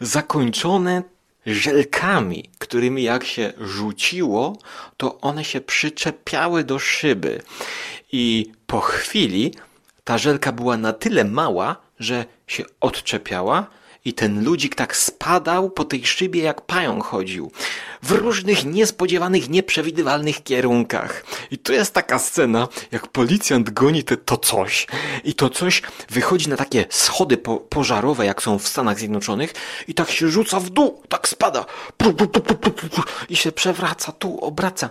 zakończone 0.00 1.02
żelkami, 1.48 2.50
którymi 2.58 3.02
jak 3.02 3.24
się 3.24 3.52
rzuciło, 3.60 4.58
to 4.96 5.20
one 5.20 5.44
się 5.44 5.60
przyczepiały 5.60 6.64
do 6.64 6.78
szyby. 6.78 7.42
I 8.12 8.52
po 8.66 8.80
chwili 8.80 9.54
ta 10.04 10.18
żelka 10.18 10.52
była 10.52 10.76
na 10.76 10.92
tyle 10.92 11.24
mała, 11.24 11.76
że 11.98 12.24
się 12.46 12.64
odczepiała 12.80 13.66
i 14.04 14.12
ten 14.14 14.44
ludzik 14.44 14.74
tak 14.74 14.96
spadał 14.96 15.70
po 15.70 15.84
tej 15.84 16.06
szybie, 16.06 16.42
jak 16.42 16.60
pająk 16.60 17.04
chodził. 17.04 17.50
W 18.02 18.10
różnych 18.10 18.64
niespodziewanych, 18.64 19.48
nieprzewidywalnych 19.48 20.42
kierunkach. 20.42 21.24
I 21.50 21.58
tu 21.58 21.72
jest 21.72 21.94
taka 21.94 22.18
scena, 22.18 22.68
jak 22.92 23.06
policjant 23.06 23.70
goni 23.70 24.04
te, 24.04 24.16
to 24.16 24.36
coś. 24.36 24.86
I 25.24 25.34
to 25.34 25.50
coś 25.50 25.82
wychodzi 26.10 26.48
na 26.48 26.56
takie 26.56 26.84
schody 26.90 27.36
po, 27.36 27.56
pożarowe, 27.56 28.26
jak 28.26 28.42
są 28.42 28.58
w 28.58 28.68
Stanach 28.68 28.98
Zjednoczonych. 28.98 29.54
I 29.88 29.94
tak 29.94 30.10
się 30.10 30.28
rzuca 30.28 30.60
w 30.60 30.70
dół, 30.70 31.02
tak 31.08 31.28
spada. 31.28 31.64
I 33.28 33.36
się 33.36 33.52
przewraca, 33.52 34.12
tu 34.12 34.38
obraca. 34.38 34.90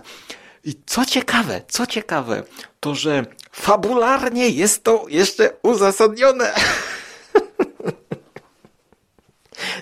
I 0.64 0.74
co 0.86 1.04
ciekawe, 1.06 1.60
co 1.68 1.86
ciekawe, 1.86 2.42
to 2.80 2.94
że 2.94 3.26
fabularnie 3.52 4.48
jest 4.48 4.84
to 4.84 5.04
jeszcze 5.08 5.50
uzasadnione. 5.62 6.52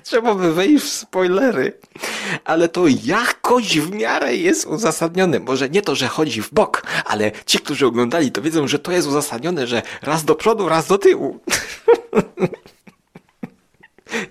Trzeba 0.02 0.34
by 0.34 0.54
wejść 0.54 0.84
w 0.84 0.88
spoilery. 0.88 1.78
Ale 2.44 2.68
to 2.68 2.84
jakoś 3.04 3.80
w 3.80 3.90
miarę 3.90 4.36
jest 4.36 4.66
uzasadnione. 4.66 5.40
Może 5.40 5.70
nie 5.70 5.82
to, 5.82 5.94
że 5.94 6.08
chodzi 6.08 6.42
w 6.42 6.54
bok, 6.54 6.82
ale 7.04 7.32
ci, 7.46 7.58
którzy 7.58 7.86
oglądali, 7.86 8.32
to 8.32 8.42
wiedzą, 8.42 8.68
że 8.68 8.78
to 8.78 8.92
jest 8.92 9.08
uzasadnione, 9.08 9.66
że 9.66 9.82
raz 10.02 10.24
do 10.24 10.34
przodu, 10.34 10.68
raz 10.68 10.86
do 10.86 10.98
tyłu. 10.98 11.40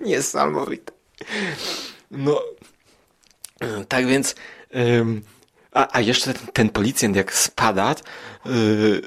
Niesamowite. 0.00 0.92
No, 2.10 2.42
tak 3.88 4.06
więc, 4.06 4.34
a, 5.72 5.96
a 5.96 6.00
jeszcze 6.00 6.34
ten, 6.34 6.46
ten 6.52 6.68
policjant 6.68 7.16
jak 7.16 7.34
spada, 7.34 7.94
yy, 8.44 9.02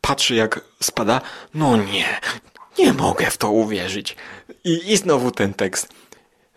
patrzy 0.00 0.34
jak 0.34 0.60
spada, 0.82 1.20
no 1.54 1.76
nie, 1.76 2.20
nie 2.78 2.92
mogę 2.92 3.30
w 3.30 3.36
to 3.36 3.50
uwierzyć. 3.50 4.16
I, 4.64 4.92
i 4.92 4.96
znowu 4.96 5.30
ten 5.30 5.54
tekst. 5.54 5.88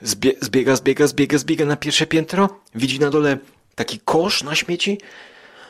Zbie, 0.02 0.32
zbiega, 0.42 0.76
zbiega, 0.76 1.08
zbiega, 1.08 1.38
zbiega 1.38 1.66
na 1.66 1.76
pierwsze 1.76 2.08
piętro. 2.08 2.60
Widzi 2.76 3.00
na 3.00 3.10
dole 3.10 3.38
taki 3.76 4.00
kosz 4.00 4.44
na 4.44 4.56
śmieci. 4.56 4.98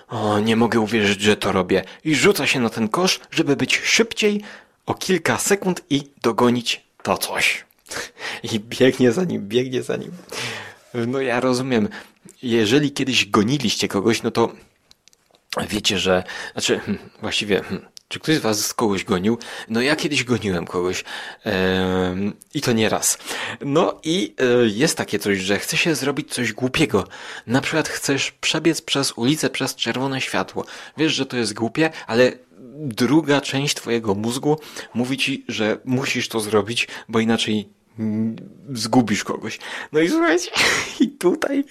O, 0.08 0.40
nie 0.40 0.56
mogę 0.56 0.80
uwierzyć, 0.80 1.22
że 1.22 1.38
to 1.38 1.52
robię. 1.52 1.84
I 2.04 2.16
rzuca 2.16 2.48
się 2.48 2.60
na 2.60 2.70
ten 2.70 2.90
kosz, 2.90 3.20
żeby 3.32 3.56
być 3.56 3.78
szybciej 3.78 4.42
o 4.86 4.94
kilka 4.94 5.38
sekund 5.38 5.82
i 5.90 6.04
dogonić 6.22 6.84
to 7.04 7.18
coś. 7.18 7.66
I 8.54 8.60
biegnie 8.60 9.12
za 9.12 9.24
nim, 9.24 9.48
biegnie 9.48 9.84
za 9.84 9.96
nim. 9.96 10.12
No 10.94 11.22
ja 11.22 11.40
rozumiem. 11.40 11.90
Jeżeli 12.44 12.92
kiedyś 12.92 13.26
goniliście 13.26 13.88
kogoś, 13.88 14.24
no 14.24 14.32
to 14.32 14.52
wiecie, 15.70 16.00
że... 16.00 16.24
Znaczy, 16.54 16.80
hmm, 16.80 17.10
właściwie... 17.22 17.62
Czy 18.12 18.20
ktoś 18.20 18.36
z 18.36 18.40
was 18.40 18.74
kogoś 18.74 19.04
gonił? 19.04 19.38
No 19.70 19.82
ja 19.82 19.96
kiedyś 19.96 20.24
goniłem 20.24 20.66
kogoś 20.66 21.04
yy, 21.46 21.52
i 22.54 22.62
to 22.62 22.72
nie 22.72 22.90
raz. 22.90 23.18
No 23.62 24.00
i 24.04 24.36
yy, 24.40 24.70
jest 24.74 24.98
takie 24.98 25.20
coś, 25.20 25.38
że 25.38 25.60
chce 25.60 25.78
się 25.78 25.96
zrobić 25.96 26.34
coś 26.34 26.54
głupiego. 26.54 27.08
Na 27.48 27.62
przykład 27.62 27.90
chcesz 27.90 28.32
przebiec 28.32 28.82
przez 28.82 29.12
ulicę 29.12 29.50
przez 29.50 29.76
czerwone 29.76 30.22
światło. 30.22 30.66
Wiesz, 30.98 31.14
że 31.14 31.26
to 31.26 31.38
jest 31.38 31.54
głupie, 31.54 31.90
ale 32.08 32.32
druga 32.78 33.42
część 33.42 33.76
twojego 33.76 34.16
mózgu 34.16 34.60
mówi 34.94 35.18
ci, 35.18 35.46
że 35.48 35.78
musisz 35.86 36.30
to 36.30 36.40
zrobić, 36.40 36.88
bo 37.10 37.20
inaczej 37.20 37.70
zgubisz 38.74 39.24
kogoś. 39.24 39.60
No 39.92 40.00
i 40.00 40.10
słuchajcie, 40.10 40.52
i 41.00 41.08
tutaj 41.08 41.64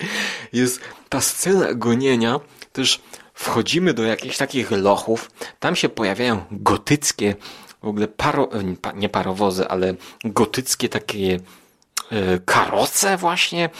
jest 0.52 0.80
ta 1.08 1.20
scena 1.20 1.74
gonienia 1.74 2.40
też 2.72 3.00
wchodzimy 3.40 3.94
do 3.94 4.02
jakichś 4.02 4.36
takich 4.36 4.70
lochów, 4.70 5.30
tam 5.58 5.76
się 5.76 5.88
pojawiają 5.88 6.44
gotyckie, 6.50 7.34
w 7.82 7.86
ogóle 7.86 8.08
paro, 8.08 8.48
nie 8.94 9.08
parowozy, 9.08 9.68
ale 9.68 9.94
gotyckie 10.24 10.88
takie 10.88 11.40
e, 12.10 12.38
karoce 12.38 13.16
właśnie. 13.16 13.64
E, 13.64 13.70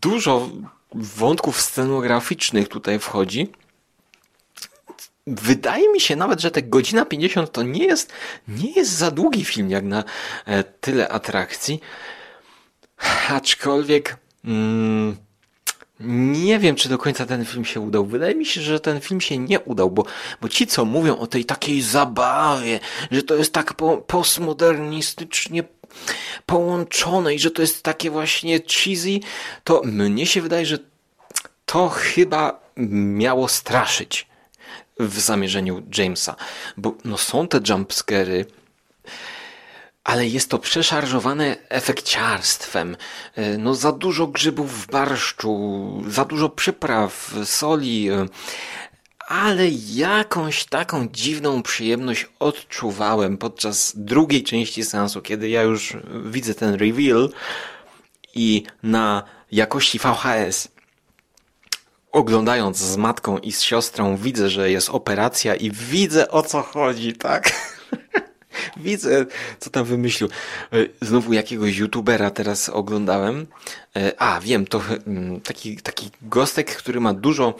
dużo 0.00 0.48
wątków 0.94 1.60
scenograficznych 1.60 2.68
tutaj 2.68 2.98
wchodzi. 2.98 3.52
Wydaje 5.26 5.92
mi 5.92 6.00
się 6.00 6.16
nawet, 6.16 6.40
że 6.40 6.50
te 6.50 6.62
godzina 6.62 7.04
50 7.04 7.52
to 7.52 7.62
nie 7.62 7.84
jest, 7.84 8.12
nie 8.48 8.72
jest 8.72 8.90
za 8.92 9.10
długi 9.10 9.44
film 9.44 9.70
jak 9.70 9.84
na 9.84 10.04
e, 10.46 10.64
tyle 10.64 11.08
atrakcji. 11.08 11.80
Aczkolwiek 13.28 14.16
mm, 14.44 15.16
nie 16.06 16.58
wiem, 16.58 16.76
czy 16.76 16.88
do 16.88 16.98
końca 16.98 17.26
ten 17.26 17.44
film 17.44 17.64
się 17.64 17.80
udał. 17.80 18.06
Wydaje 18.06 18.34
mi 18.34 18.46
się, 18.46 18.60
że 18.60 18.80
ten 18.80 19.00
film 19.00 19.20
się 19.20 19.38
nie 19.38 19.60
udał, 19.60 19.90
bo, 19.90 20.04
bo 20.40 20.48
ci, 20.48 20.66
co 20.66 20.84
mówią 20.84 21.16
o 21.16 21.26
tej 21.26 21.44
takiej 21.44 21.82
zabawie, 21.82 22.80
że 23.10 23.22
to 23.22 23.34
jest 23.34 23.52
tak 23.52 23.74
po, 23.74 23.96
postmodernistycznie 23.96 25.64
połączone 26.46 27.34
i 27.34 27.38
że 27.38 27.50
to 27.50 27.62
jest 27.62 27.82
takie 27.82 28.10
właśnie 28.10 28.60
cheesy, 28.60 29.20
to 29.64 29.82
mnie 29.84 30.26
się 30.26 30.42
wydaje, 30.42 30.66
że 30.66 30.78
to 31.66 31.88
chyba 31.88 32.60
miało 32.76 33.48
straszyć 33.48 34.26
w 34.98 35.20
zamierzeniu 35.20 35.82
Jamesa, 35.98 36.36
bo 36.76 36.94
no 37.04 37.18
są 37.18 37.48
te 37.48 37.60
jumpscary, 37.68 38.46
ale 40.04 40.26
jest 40.26 40.50
to 40.50 40.58
przeszarżowane 40.58 41.56
efekciarstwem. 41.68 42.96
E, 43.34 43.58
no 43.58 43.74
za 43.74 43.92
dużo 43.92 44.26
grzybów 44.26 44.82
w 44.82 44.90
barszczu, 44.90 46.02
za 46.08 46.24
dużo 46.24 46.48
przypraw, 46.48 47.34
soli, 47.44 48.10
e, 48.10 48.26
ale 49.18 49.68
jakąś 49.90 50.64
taką 50.64 51.08
dziwną 51.08 51.62
przyjemność 51.62 52.26
odczuwałem 52.38 53.38
podczas 53.38 53.92
drugiej 53.96 54.42
części 54.42 54.84
seansu, 54.84 55.22
kiedy 55.22 55.48
ja 55.48 55.62
już 55.62 55.96
widzę 56.24 56.54
ten 56.54 56.74
reveal 56.74 57.30
i 58.34 58.62
na 58.82 59.22
jakości 59.52 59.98
VHS 59.98 60.68
oglądając 62.12 62.76
z 62.76 62.96
matką 62.96 63.38
i 63.38 63.52
z 63.52 63.62
siostrą 63.62 64.16
widzę, 64.16 64.50
że 64.50 64.70
jest 64.70 64.90
operacja 64.90 65.54
i 65.54 65.70
widzę 65.70 66.30
o 66.30 66.42
co 66.42 66.62
chodzi, 66.62 67.12
tak? 67.12 67.52
widzę, 68.76 69.26
co 69.58 69.70
tam 69.70 69.84
wymyślił. 69.84 70.28
E, 70.72 70.76
znowu 71.00 71.32
jakiegoś 71.32 71.76
youtubera 71.76 72.30
teraz 72.30 72.68
oglądałem. 72.68 73.46
E, 73.96 74.12
a, 74.18 74.40
wiem, 74.40 74.66
to 74.66 74.82
mm, 75.06 75.40
taki, 75.40 75.76
taki 75.76 76.10
gostek, 76.22 76.76
który 76.76 77.00
ma 77.00 77.14
dużo 77.14 77.54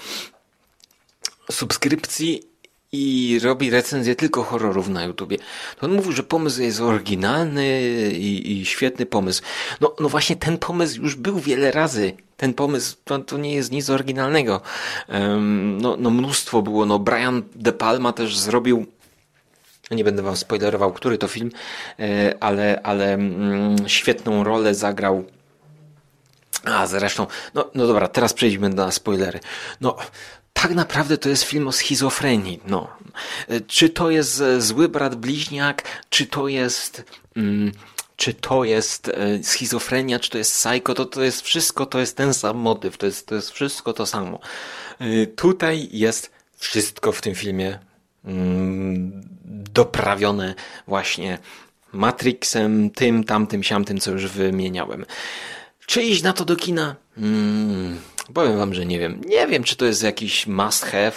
subskrypcji 1.51 2.53
i 2.93 3.39
robi 3.43 3.71
recenzję 3.71 4.17
tylko 4.17 4.43
horrorów 4.43 4.89
na 4.89 5.05
YouTubie. 5.05 5.39
To 5.81 5.87
on 5.87 5.93
mówił, 5.93 6.13
że 6.13 6.23
pomysł 6.23 6.63
jest 6.63 6.81
oryginalny 6.81 7.83
i, 8.13 8.53
i, 8.53 8.67
świetny 8.67 9.07
pomysł. 9.07 9.43
No, 9.81 9.95
no 10.01 10.09
właśnie 10.09 10.37
ten 10.37 10.59
pomysł 10.59 11.03
już 11.03 11.15
był 11.15 11.39
wiele 11.39 11.71
razy. 11.71 12.13
Ten 12.37 12.55
pomysł 12.55 12.97
to, 13.05 13.19
to 13.19 13.39
nie 13.39 13.55
jest 13.55 13.73
nic 13.73 13.91
oryginalnego. 13.91 14.61
Um, 15.09 15.79
no, 15.81 15.97
no 15.99 16.11
mnóstwo 16.11 16.63
było. 16.63 16.87
No 16.87 16.99
Brian 16.99 17.43
De 17.55 17.73
Palma 17.73 18.13
też 18.13 18.39
zrobił 18.39 18.87
no 19.93 19.97
nie 19.97 20.05
będę 20.05 20.23
wam 20.23 20.37
spoilerował, 20.37 20.93
który 20.93 21.19
to 21.19 21.29
film, 21.29 21.51
e, 21.99 22.35
ale, 22.41 22.81
ale 22.83 23.15
mm, 23.15 23.89
świetną 23.89 24.45
rolę 24.45 24.75
zagrał 24.75 25.25
a 26.65 26.87
zresztą, 26.87 27.27
no, 27.55 27.71
no 27.75 27.87
dobra, 27.87 28.09
teraz 28.09 28.35
przejdźmy 28.35 28.69
na 28.69 28.91
spoilery. 28.91 29.41
No, 29.81 29.97
tak 30.53 30.75
naprawdę 30.75 31.19
to 31.19 31.29
jest 31.29 31.43
film 31.43 31.69
o 31.69 31.73
schizofrenii. 31.73 32.61
No. 32.67 32.89
E, 33.49 33.61
czy 33.61 33.91
to 33.91 34.11
jest 34.11 34.41
e, 34.41 34.61
zły 34.61 34.89
brat 34.89 35.15
bliźniak, 35.15 35.83
czy 36.11 36.27
to 36.27 36.49
jest. 36.49 37.05
Mm, 37.37 37.73
czy 38.17 38.35
to 38.35 38.65
jest 38.65 39.11
schizofrenia, 39.43 40.19
czy 40.19 40.31
to 40.31 40.39
jest 40.39 40.53
psycho, 40.53 40.95
to, 40.95 41.05
to 41.05 41.23
jest 41.23 41.41
wszystko, 41.41 41.87
to 41.87 41.99
jest 41.99 42.17
ten 42.17 42.35
sam 42.35 42.57
motyw, 42.57 42.97
to 42.97 43.07
jest, 43.07 43.27
to 43.27 43.35
jest 43.35 43.51
wszystko 43.51 43.93
to 43.93 44.07
samo. 44.07 44.39
Tutaj 45.37 45.89
jest 45.93 46.31
wszystko 46.57 47.13
w 47.13 47.21
tym 47.21 47.35
filmie 47.35 47.79
mm, 48.25 49.23
doprawione 49.75 50.55
właśnie 50.87 51.39
Matrixem, 51.93 52.91
tym, 52.91 53.25
tamtym, 53.25 53.63
siamtym, 53.63 54.01
co 54.01 54.11
już 54.11 54.27
wymieniałem. 54.27 55.05
Czy 55.87 56.03
iść 56.03 56.23
na 56.23 56.33
to 56.33 56.45
do 56.45 56.57
kina? 56.57 56.97
Hmm, 57.15 57.99
powiem 58.35 58.59
wam, 58.59 58.75
że 58.75 58.87
nie 58.87 58.99
wiem. 58.99 59.21
Nie 59.27 59.47
wiem, 59.47 59.65
czy 59.65 59.77
to 59.77 59.85
jest 59.85 60.03
jakiś 60.03 60.47
must 60.47 60.85
have. 60.85 61.13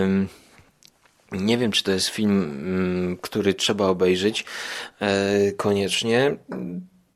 Um, 0.00 0.28
nie 1.32 1.58
wiem, 1.58 1.72
czy 1.72 1.84
to 1.84 1.90
jest 1.90 2.08
film, 2.08 2.40
um, 2.40 3.18
który 3.20 3.54
trzeba 3.54 3.86
obejrzeć 3.86 4.44
um, 5.00 5.10
koniecznie. 5.56 6.36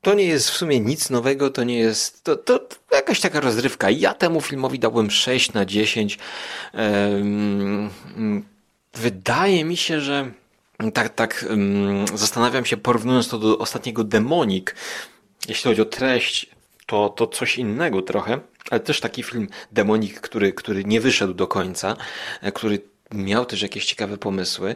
To 0.01 0.13
nie 0.13 0.25
jest 0.25 0.49
w 0.49 0.57
sumie 0.57 0.79
nic 0.79 1.09
nowego, 1.09 1.49
to 1.49 1.63
nie 1.63 1.79
jest. 1.79 2.23
To, 2.23 2.35
to, 2.35 2.67
jakaś 2.91 3.19
taka 3.19 3.39
rozrywka. 3.39 3.89
Ja 3.89 4.13
temu 4.13 4.41
filmowi 4.41 4.79
dałbym 4.79 5.11
6 5.11 5.53
na 5.53 5.65
10. 5.65 6.19
Wydaje 8.95 9.65
mi 9.65 9.77
się, 9.77 10.01
że 10.01 10.31
tak, 10.93 11.09
tak 11.09 11.45
zastanawiam 12.15 12.65
się, 12.65 12.77
porównując 12.77 13.29
to 13.29 13.39
do 13.39 13.57
ostatniego 13.57 14.03
Demonik, 14.03 14.75
jeśli 15.47 15.69
chodzi 15.69 15.81
o 15.81 15.85
treść, 15.85 16.49
to, 16.85 17.09
to 17.09 17.27
coś 17.27 17.57
innego 17.57 18.01
trochę, 18.01 18.39
ale 18.69 18.79
też 18.79 18.99
taki 18.99 19.23
film 19.23 19.47
Demonik, 19.71 20.21
który, 20.21 20.53
który 20.53 20.83
nie 20.83 21.01
wyszedł 21.01 21.33
do 21.33 21.47
końca, 21.47 21.95
e, 22.41 22.51
który 22.51 22.79
miał 23.15 23.45
też 23.45 23.61
jakieś 23.61 23.85
ciekawe 23.85 24.17
pomysły. 24.17 24.75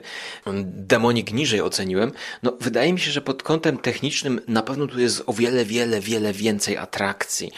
Demonik 0.63 1.33
niżej 1.33 1.61
oceniłem. 1.61 2.11
No, 2.43 2.57
wydaje 2.61 2.93
mi 2.93 2.99
się, 2.99 3.11
że 3.11 3.21
pod 3.21 3.43
kątem 3.43 3.77
technicznym 3.77 4.41
na 4.47 4.61
pewno 4.61 4.87
tu 4.87 4.99
jest 4.99 5.23
o 5.25 5.33
wiele, 5.33 5.65
wiele, 5.65 6.01
wiele 6.01 6.33
więcej 6.33 6.77
atrakcji, 6.77 7.51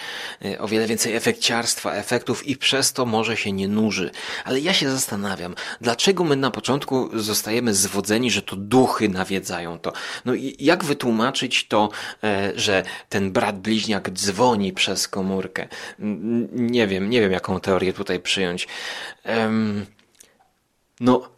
e, 0.46 0.60
o 0.60 0.68
wiele 0.68 0.88
więcej 0.88 1.16
efekciarstwa, 1.16 1.94
efektów 1.94 2.48
i 2.48 2.58
przez 2.58 2.94
to 2.94 3.06
może 3.06 3.38
się 3.38 3.52
nie 3.52 3.68
nuży. 3.68 4.12
Ale 4.46 4.60
ja 4.60 4.74
się 4.74 4.92
zastanawiam, 4.92 5.56
dlaczego 5.82 6.24
my 6.24 6.36
na 6.36 6.52
początku 6.52 7.20
zostajemy 7.20 7.74
zwodzeni, 7.74 8.32
że 8.32 8.42
to 8.42 8.56
duchy 8.56 9.10
nawiedzają 9.10 9.80
to. 9.80 9.94
No 10.26 10.34
i 10.34 10.56
jak 10.60 10.84
wytłumaczyć 10.84 11.68
to, 11.68 11.90
e, 12.24 12.52
że 12.56 12.84
ten 13.10 13.32
brat 13.32 13.60
bliźniak 13.60 14.10
dzwoni 14.10 14.74
przez 14.74 15.08
komórkę? 15.08 15.68
Nie 16.54 16.88
wiem, 16.88 17.10
nie 17.10 17.22
wiem 17.22 17.32
jaką 17.32 17.60
teorię 17.60 17.94
tutaj 17.94 18.20
przyjąć. 18.20 18.68
Um, 19.26 19.86
no, 21.02 21.30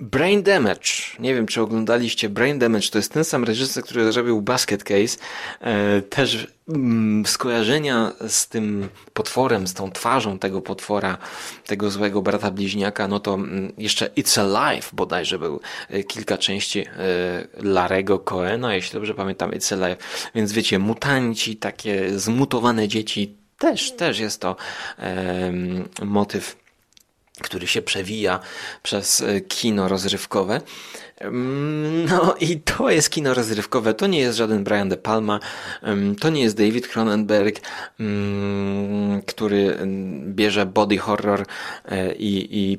Brain 0.00 0.42
Damage. 0.42 0.90
Nie 1.18 1.34
wiem, 1.34 1.46
czy 1.46 1.62
oglądaliście 1.62 2.28
Brain 2.28 2.58
Damage. 2.58 2.88
To 2.88 2.98
jest 2.98 3.12
ten 3.12 3.24
sam 3.24 3.44
reżyser, 3.44 3.84
który 3.84 4.12
zrobił 4.12 4.42
Basket 4.42 4.84
Case. 4.84 5.18
E, 5.60 6.02
też 6.02 6.46
mm, 6.68 7.26
skojarzenia 7.26 8.12
z 8.28 8.48
tym 8.48 8.88
potworem, 9.12 9.66
z 9.66 9.74
tą 9.74 9.90
twarzą 9.90 10.38
tego 10.38 10.60
potwora, 10.60 11.18
tego 11.66 11.90
złego 11.90 12.22
brata 12.22 12.50
bliźniaka, 12.50 13.08
no 13.08 13.20
to 13.20 13.34
mm, 13.34 13.72
jeszcze 13.78 14.06
It's 14.06 14.40
Alive 14.40 14.90
bodajże 14.92 15.38
był 15.38 15.60
e, 15.88 16.04
kilka 16.04 16.38
części 16.38 16.80
e, 16.80 16.86
Larego 17.62 18.18
Coena, 18.18 18.74
jeśli 18.74 18.92
dobrze 18.92 19.14
pamiętam, 19.14 19.50
It's 19.50 19.74
Alive. 19.74 20.30
Więc 20.34 20.52
wiecie, 20.52 20.78
mutanci, 20.78 21.56
takie 21.56 22.18
zmutowane 22.18 22.88
dzieci, 22.88 23.36
też, 23.58 23.92
też 23.92 24.18
jest 24.18 24.40
to 24.40 24.56
motyw 26.02 26.61
który 27.42 27.66
się 27.66 27.82
przewija 27.82 28.40
przez 28.82 29.20
e, 29.20 29.40
kino 29.40 29.88
rozrywkowe. 29.88 30.60
Mm, 31.22 32.04
no 32.04 32.34
i 32.40 32.60
to 32.60 32.90
jest 32.90 33.10
kino 33.10 33.34
rozrywkowe, 33.34 33.94
to 33.94 34.06
nie 34.06 34.18
jest 34.18 34.38
żaden 34.38 34.64
Brian 34.64 34.88
De 34.88 34.96
Palma, 34.96 35.40
to 36.20 36.30
nie 36.30 36.42
jest 36.42 36.56
David 36.56 36.88
Cronenberg, 36.88 37.60
mm, 38.00 39.22
który 39.22 39.78
bierze 40.26 40.66
body 40.66 40.98
horror 40.98 41.46
e, 41.84 42.14
i, 42.14 42.58
i 42.58 42.78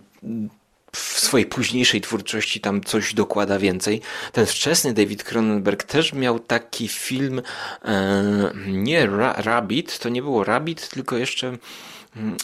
w 0.95 1.19
swojej 1.19 1.45
późniejszej 1.45 2.01
twórczości 2.01 2.59
tam 2.59 2.81
coś 2.81 3.13
dokłada 3.13 3.59
więcej. 3.59 4.01
Ten 4.31 4.45
wczesny 4.45 4.93
David 4.93 5.23
Cronenberg 5.23 5.83
też 5.83 6.13
miał 6.13 6.39
taki 6.39 6.87
film, 6.87 7.41
e, 7.85 8.23
nie 8.67 9.07
Rabbit, 9.37 9.99
to 9.99 10.09
nie 10.09 10.21
było 10.21 10.43
Rabbit, 10.43 10.89
tylko 10.89 11.17
jeszcze 11.17 11.47
Mm, 11.47 11.57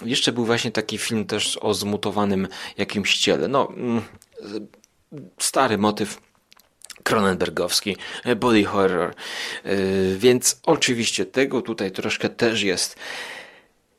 jeszcze 0.05 0.31
był 0.31 0.45
właśnie 0.45 0.71
taki 0.71 0.97
film 0.97 1.25
też 1.25 1.57
o 1.57 1.73
zmutowanym 1.73 2.47
jakimś 2.77 3.17
ciele. 3.17 3.47
No, 3.47 3.71
mm, 3.75 4.01
stary 5.39 5.77
motyw 5.77 6.21
Cronenbergowski, 7.03 7.97
e, 8.25 8.35
body 8.35 8.65
horror. 8.65 9.13
E, 9.63 9.75
więc 10.17 10.59
oczywiście 10.63 11.25
tego 11.25 11.61
tutaj 11.61 11.91
troszkę 11.91 12.29
też 12.29 12.61
jest. 12.61 12.95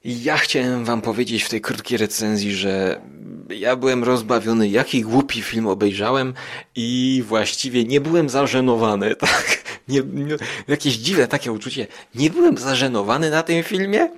Ja 0.04 0.36
chciałem 0.36 0.84
wam 0.84 1.02
powiedzieć 1.02 1.42
w 1.42 1.48
tej 1.48 1.60
krótkiej 1.60 1.98
recenzji, 1.98 2.54
że 2.54 3.00
ja 3.48 3.76
byłem 3.76 4.04
rozbawiony, 4.04 4.68
jaki 4.68 5.02
głupi 5.02 5.42
film 5.42 5.66
obejrzałem 5.66 6.34
i 6.74 7.22
właściwie 7.26 7.84
nie 7.84 8.00
byłem 8.00 8.28
zażenowany, 8.28 9.16
tak? 9.26 9.59
Nie, 9.90 10.02
nie, 10.02 10.36
jakieś 10.68 10.94
dziwne 10.96 11.28
takie 11.28 11.52
uczucie. 11.52 11.86
Nie 12.14 12.30
byłem 12.30 12.58
zażenowany 12.58 13.30
na 13.30 13.42
tym 13.42 13.62
filmie, 13.62 14.00
e, 14.02 14.10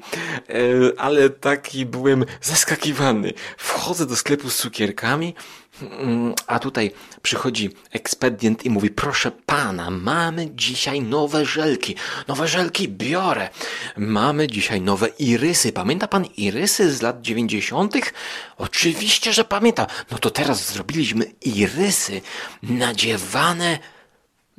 ale 0.97 1.31
taki 1.31 1.87
byłem 1.87 2.25
zaskakiwany. 2.43 3.33
Wchodzę 3.57 4.07
do 4.07 4.17
sklepu 4.17 4.51
z 4.51 4.57
cukierkami, 4.57 5.35
mm, 5.83 6.35
a 6.47 6.59
tutaj 6.59 6.91
przychodzi 7.23 7.71
ekspedient 7.93 8.65
i 8.65 8.71
mówi, 8.71 8.91
proszę 8.91 9.31
pana, 9.47 9.91
mamy 9.91 10.49
dzisiaj 10.55 11.01
nowe 11.01 11.45
żelki. 11.45 11.97
Nowe 12.29 12.49
żelki 12.49 12.89
biorę. 12.89 13.49
Mamy 13.97 14.49
dzisiaj 14.49 14.81
nowe 14.81 15.09
irysy. 15.09 15.73
Pamięta 15.73 16.09
pan 16.09 16.25
irysy 16.37 16.93
z 16.93 17.03
lat 17.03 17.23
dziewięćdziesiątych? 17.23 18.15
Oczywiście, 18.59 19.33
że 19.33 19.45
pamiętam. 19.45 19.87
No 20.11 20.19
to 20.19 20.31
teraz 20.31 20.73
zrobiliśmy 20.73 21.25
irysy 21.41 22.21
nadziewane 22.63 23.79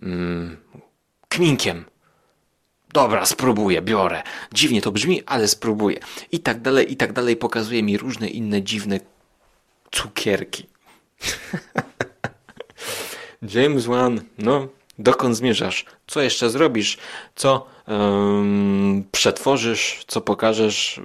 mm, 0.02 0.58
kminkiem. 1.34 1.86
Dobra, 2.93 3.26
spróbuję, 3.26 3.82
biorę. 3.82 4.24
Dziwnie 4.54 4.82
to 4.82 4.91
brzmi, 4.91 5.24
ale 5.26 5.48
spróbuję. 5.48 6.00
I 6.32 6.39
tak 6.39 6.62
dalej, 6.62 6.91
i 6.93 6.98
tak 6.98 7.13
dalej. 7.13 7.36
Pokazuje 7.36 7.84
mi 7.84 7.98
różne 7.98 8.28
inne 8.28 8.62
dziwne 8.62 9.00
cukierki. 9.91 10.67
James 13.54 13.86
Wan, 13.86 14.22
no, 14.38 14.67
dokąd 15.00 15.36
zmierzasz? 15.36 15.86
Co 16.08 16.22
jeszcze 16.22 16.50
zrobisz? 16.50 16.98
Co 17.36 17.67
um, 17.88 19.04
przetworzysz? 19.12 20.04
Co 20.08 20.22
pokażesz? 20.22 21.02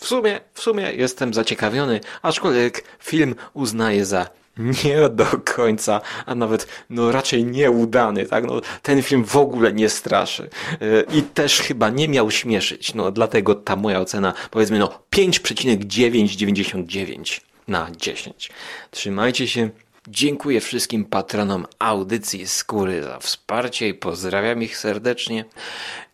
W 0.00 0.06
sumie, 0.06 0.40
w 0.54 0.60
sumie 0.60 0.92
jestem 0.92 1.34
zaciekawiony, 1.34 2.00
aczkolwiek 2.22 2.84
film 2.98 3.34
uznaję 3.54 4.06
za 4.06 4.39
nie 4.84 5.08
do 5.08 5.26
końca, 5.56 6.00
a 6.26 6.34
nawet 6.34 6.66
no 6.90 7.12
raczej 7.12 7.44
nieudany, 7.44 8.26
tak? 8.26 8.44
No, 8.44 8.60
ten 8.82 9.02
film 9.02 9.24
w 9.24 9.36
ogóle 9.36 9.72
nie 9.72 9.88
straszy 9.88 10.50
yy, 10.80 11.06
i 11.14 11.22
też 11.22 11.60
chyba 11.60 11.90
nie 11.90 12.08
miał 12.08 12.30
śmieszyć, 12.30 12.94
no 12.94 13.10
dlatego 13.10 13.54
ta 13.54 13.76
moja 13.76 14.00
ocena 14.00 14.34
powiedzmy 14.50 14.78
no 14.78 15.02
5,999 15.10 17.40
na 17.68 17.90
10. 17.96 18.50
Trzymajcie 18.90 19.48
się. 19.48 19.70
Dziękuję 20.08 20.60
wszystkim 20.60 21.04
patronom 21.04 21.66
audycji 21.78 22.46
Skóry 22.46 23.02
za 23.02 23.18
wsparcie 23.18 23.88
i 23.88 23.94
pozdrawiam 23.94 24.62
ich 24.62 24.78
serdecznie. 24.78 25.44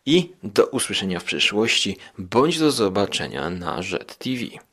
I 0.07 0.33
do 0.43 0.67
usłyszenia 0.67 1.21
w 1.21 1.25
przyszłości, 1.25 1.97
bądź 2.19 2.59
do 2.59 2.71
zobaczenia 2.71 3.51
na 3.51 3.81
Jet 3.93 4.19
TV. 4.19 4.67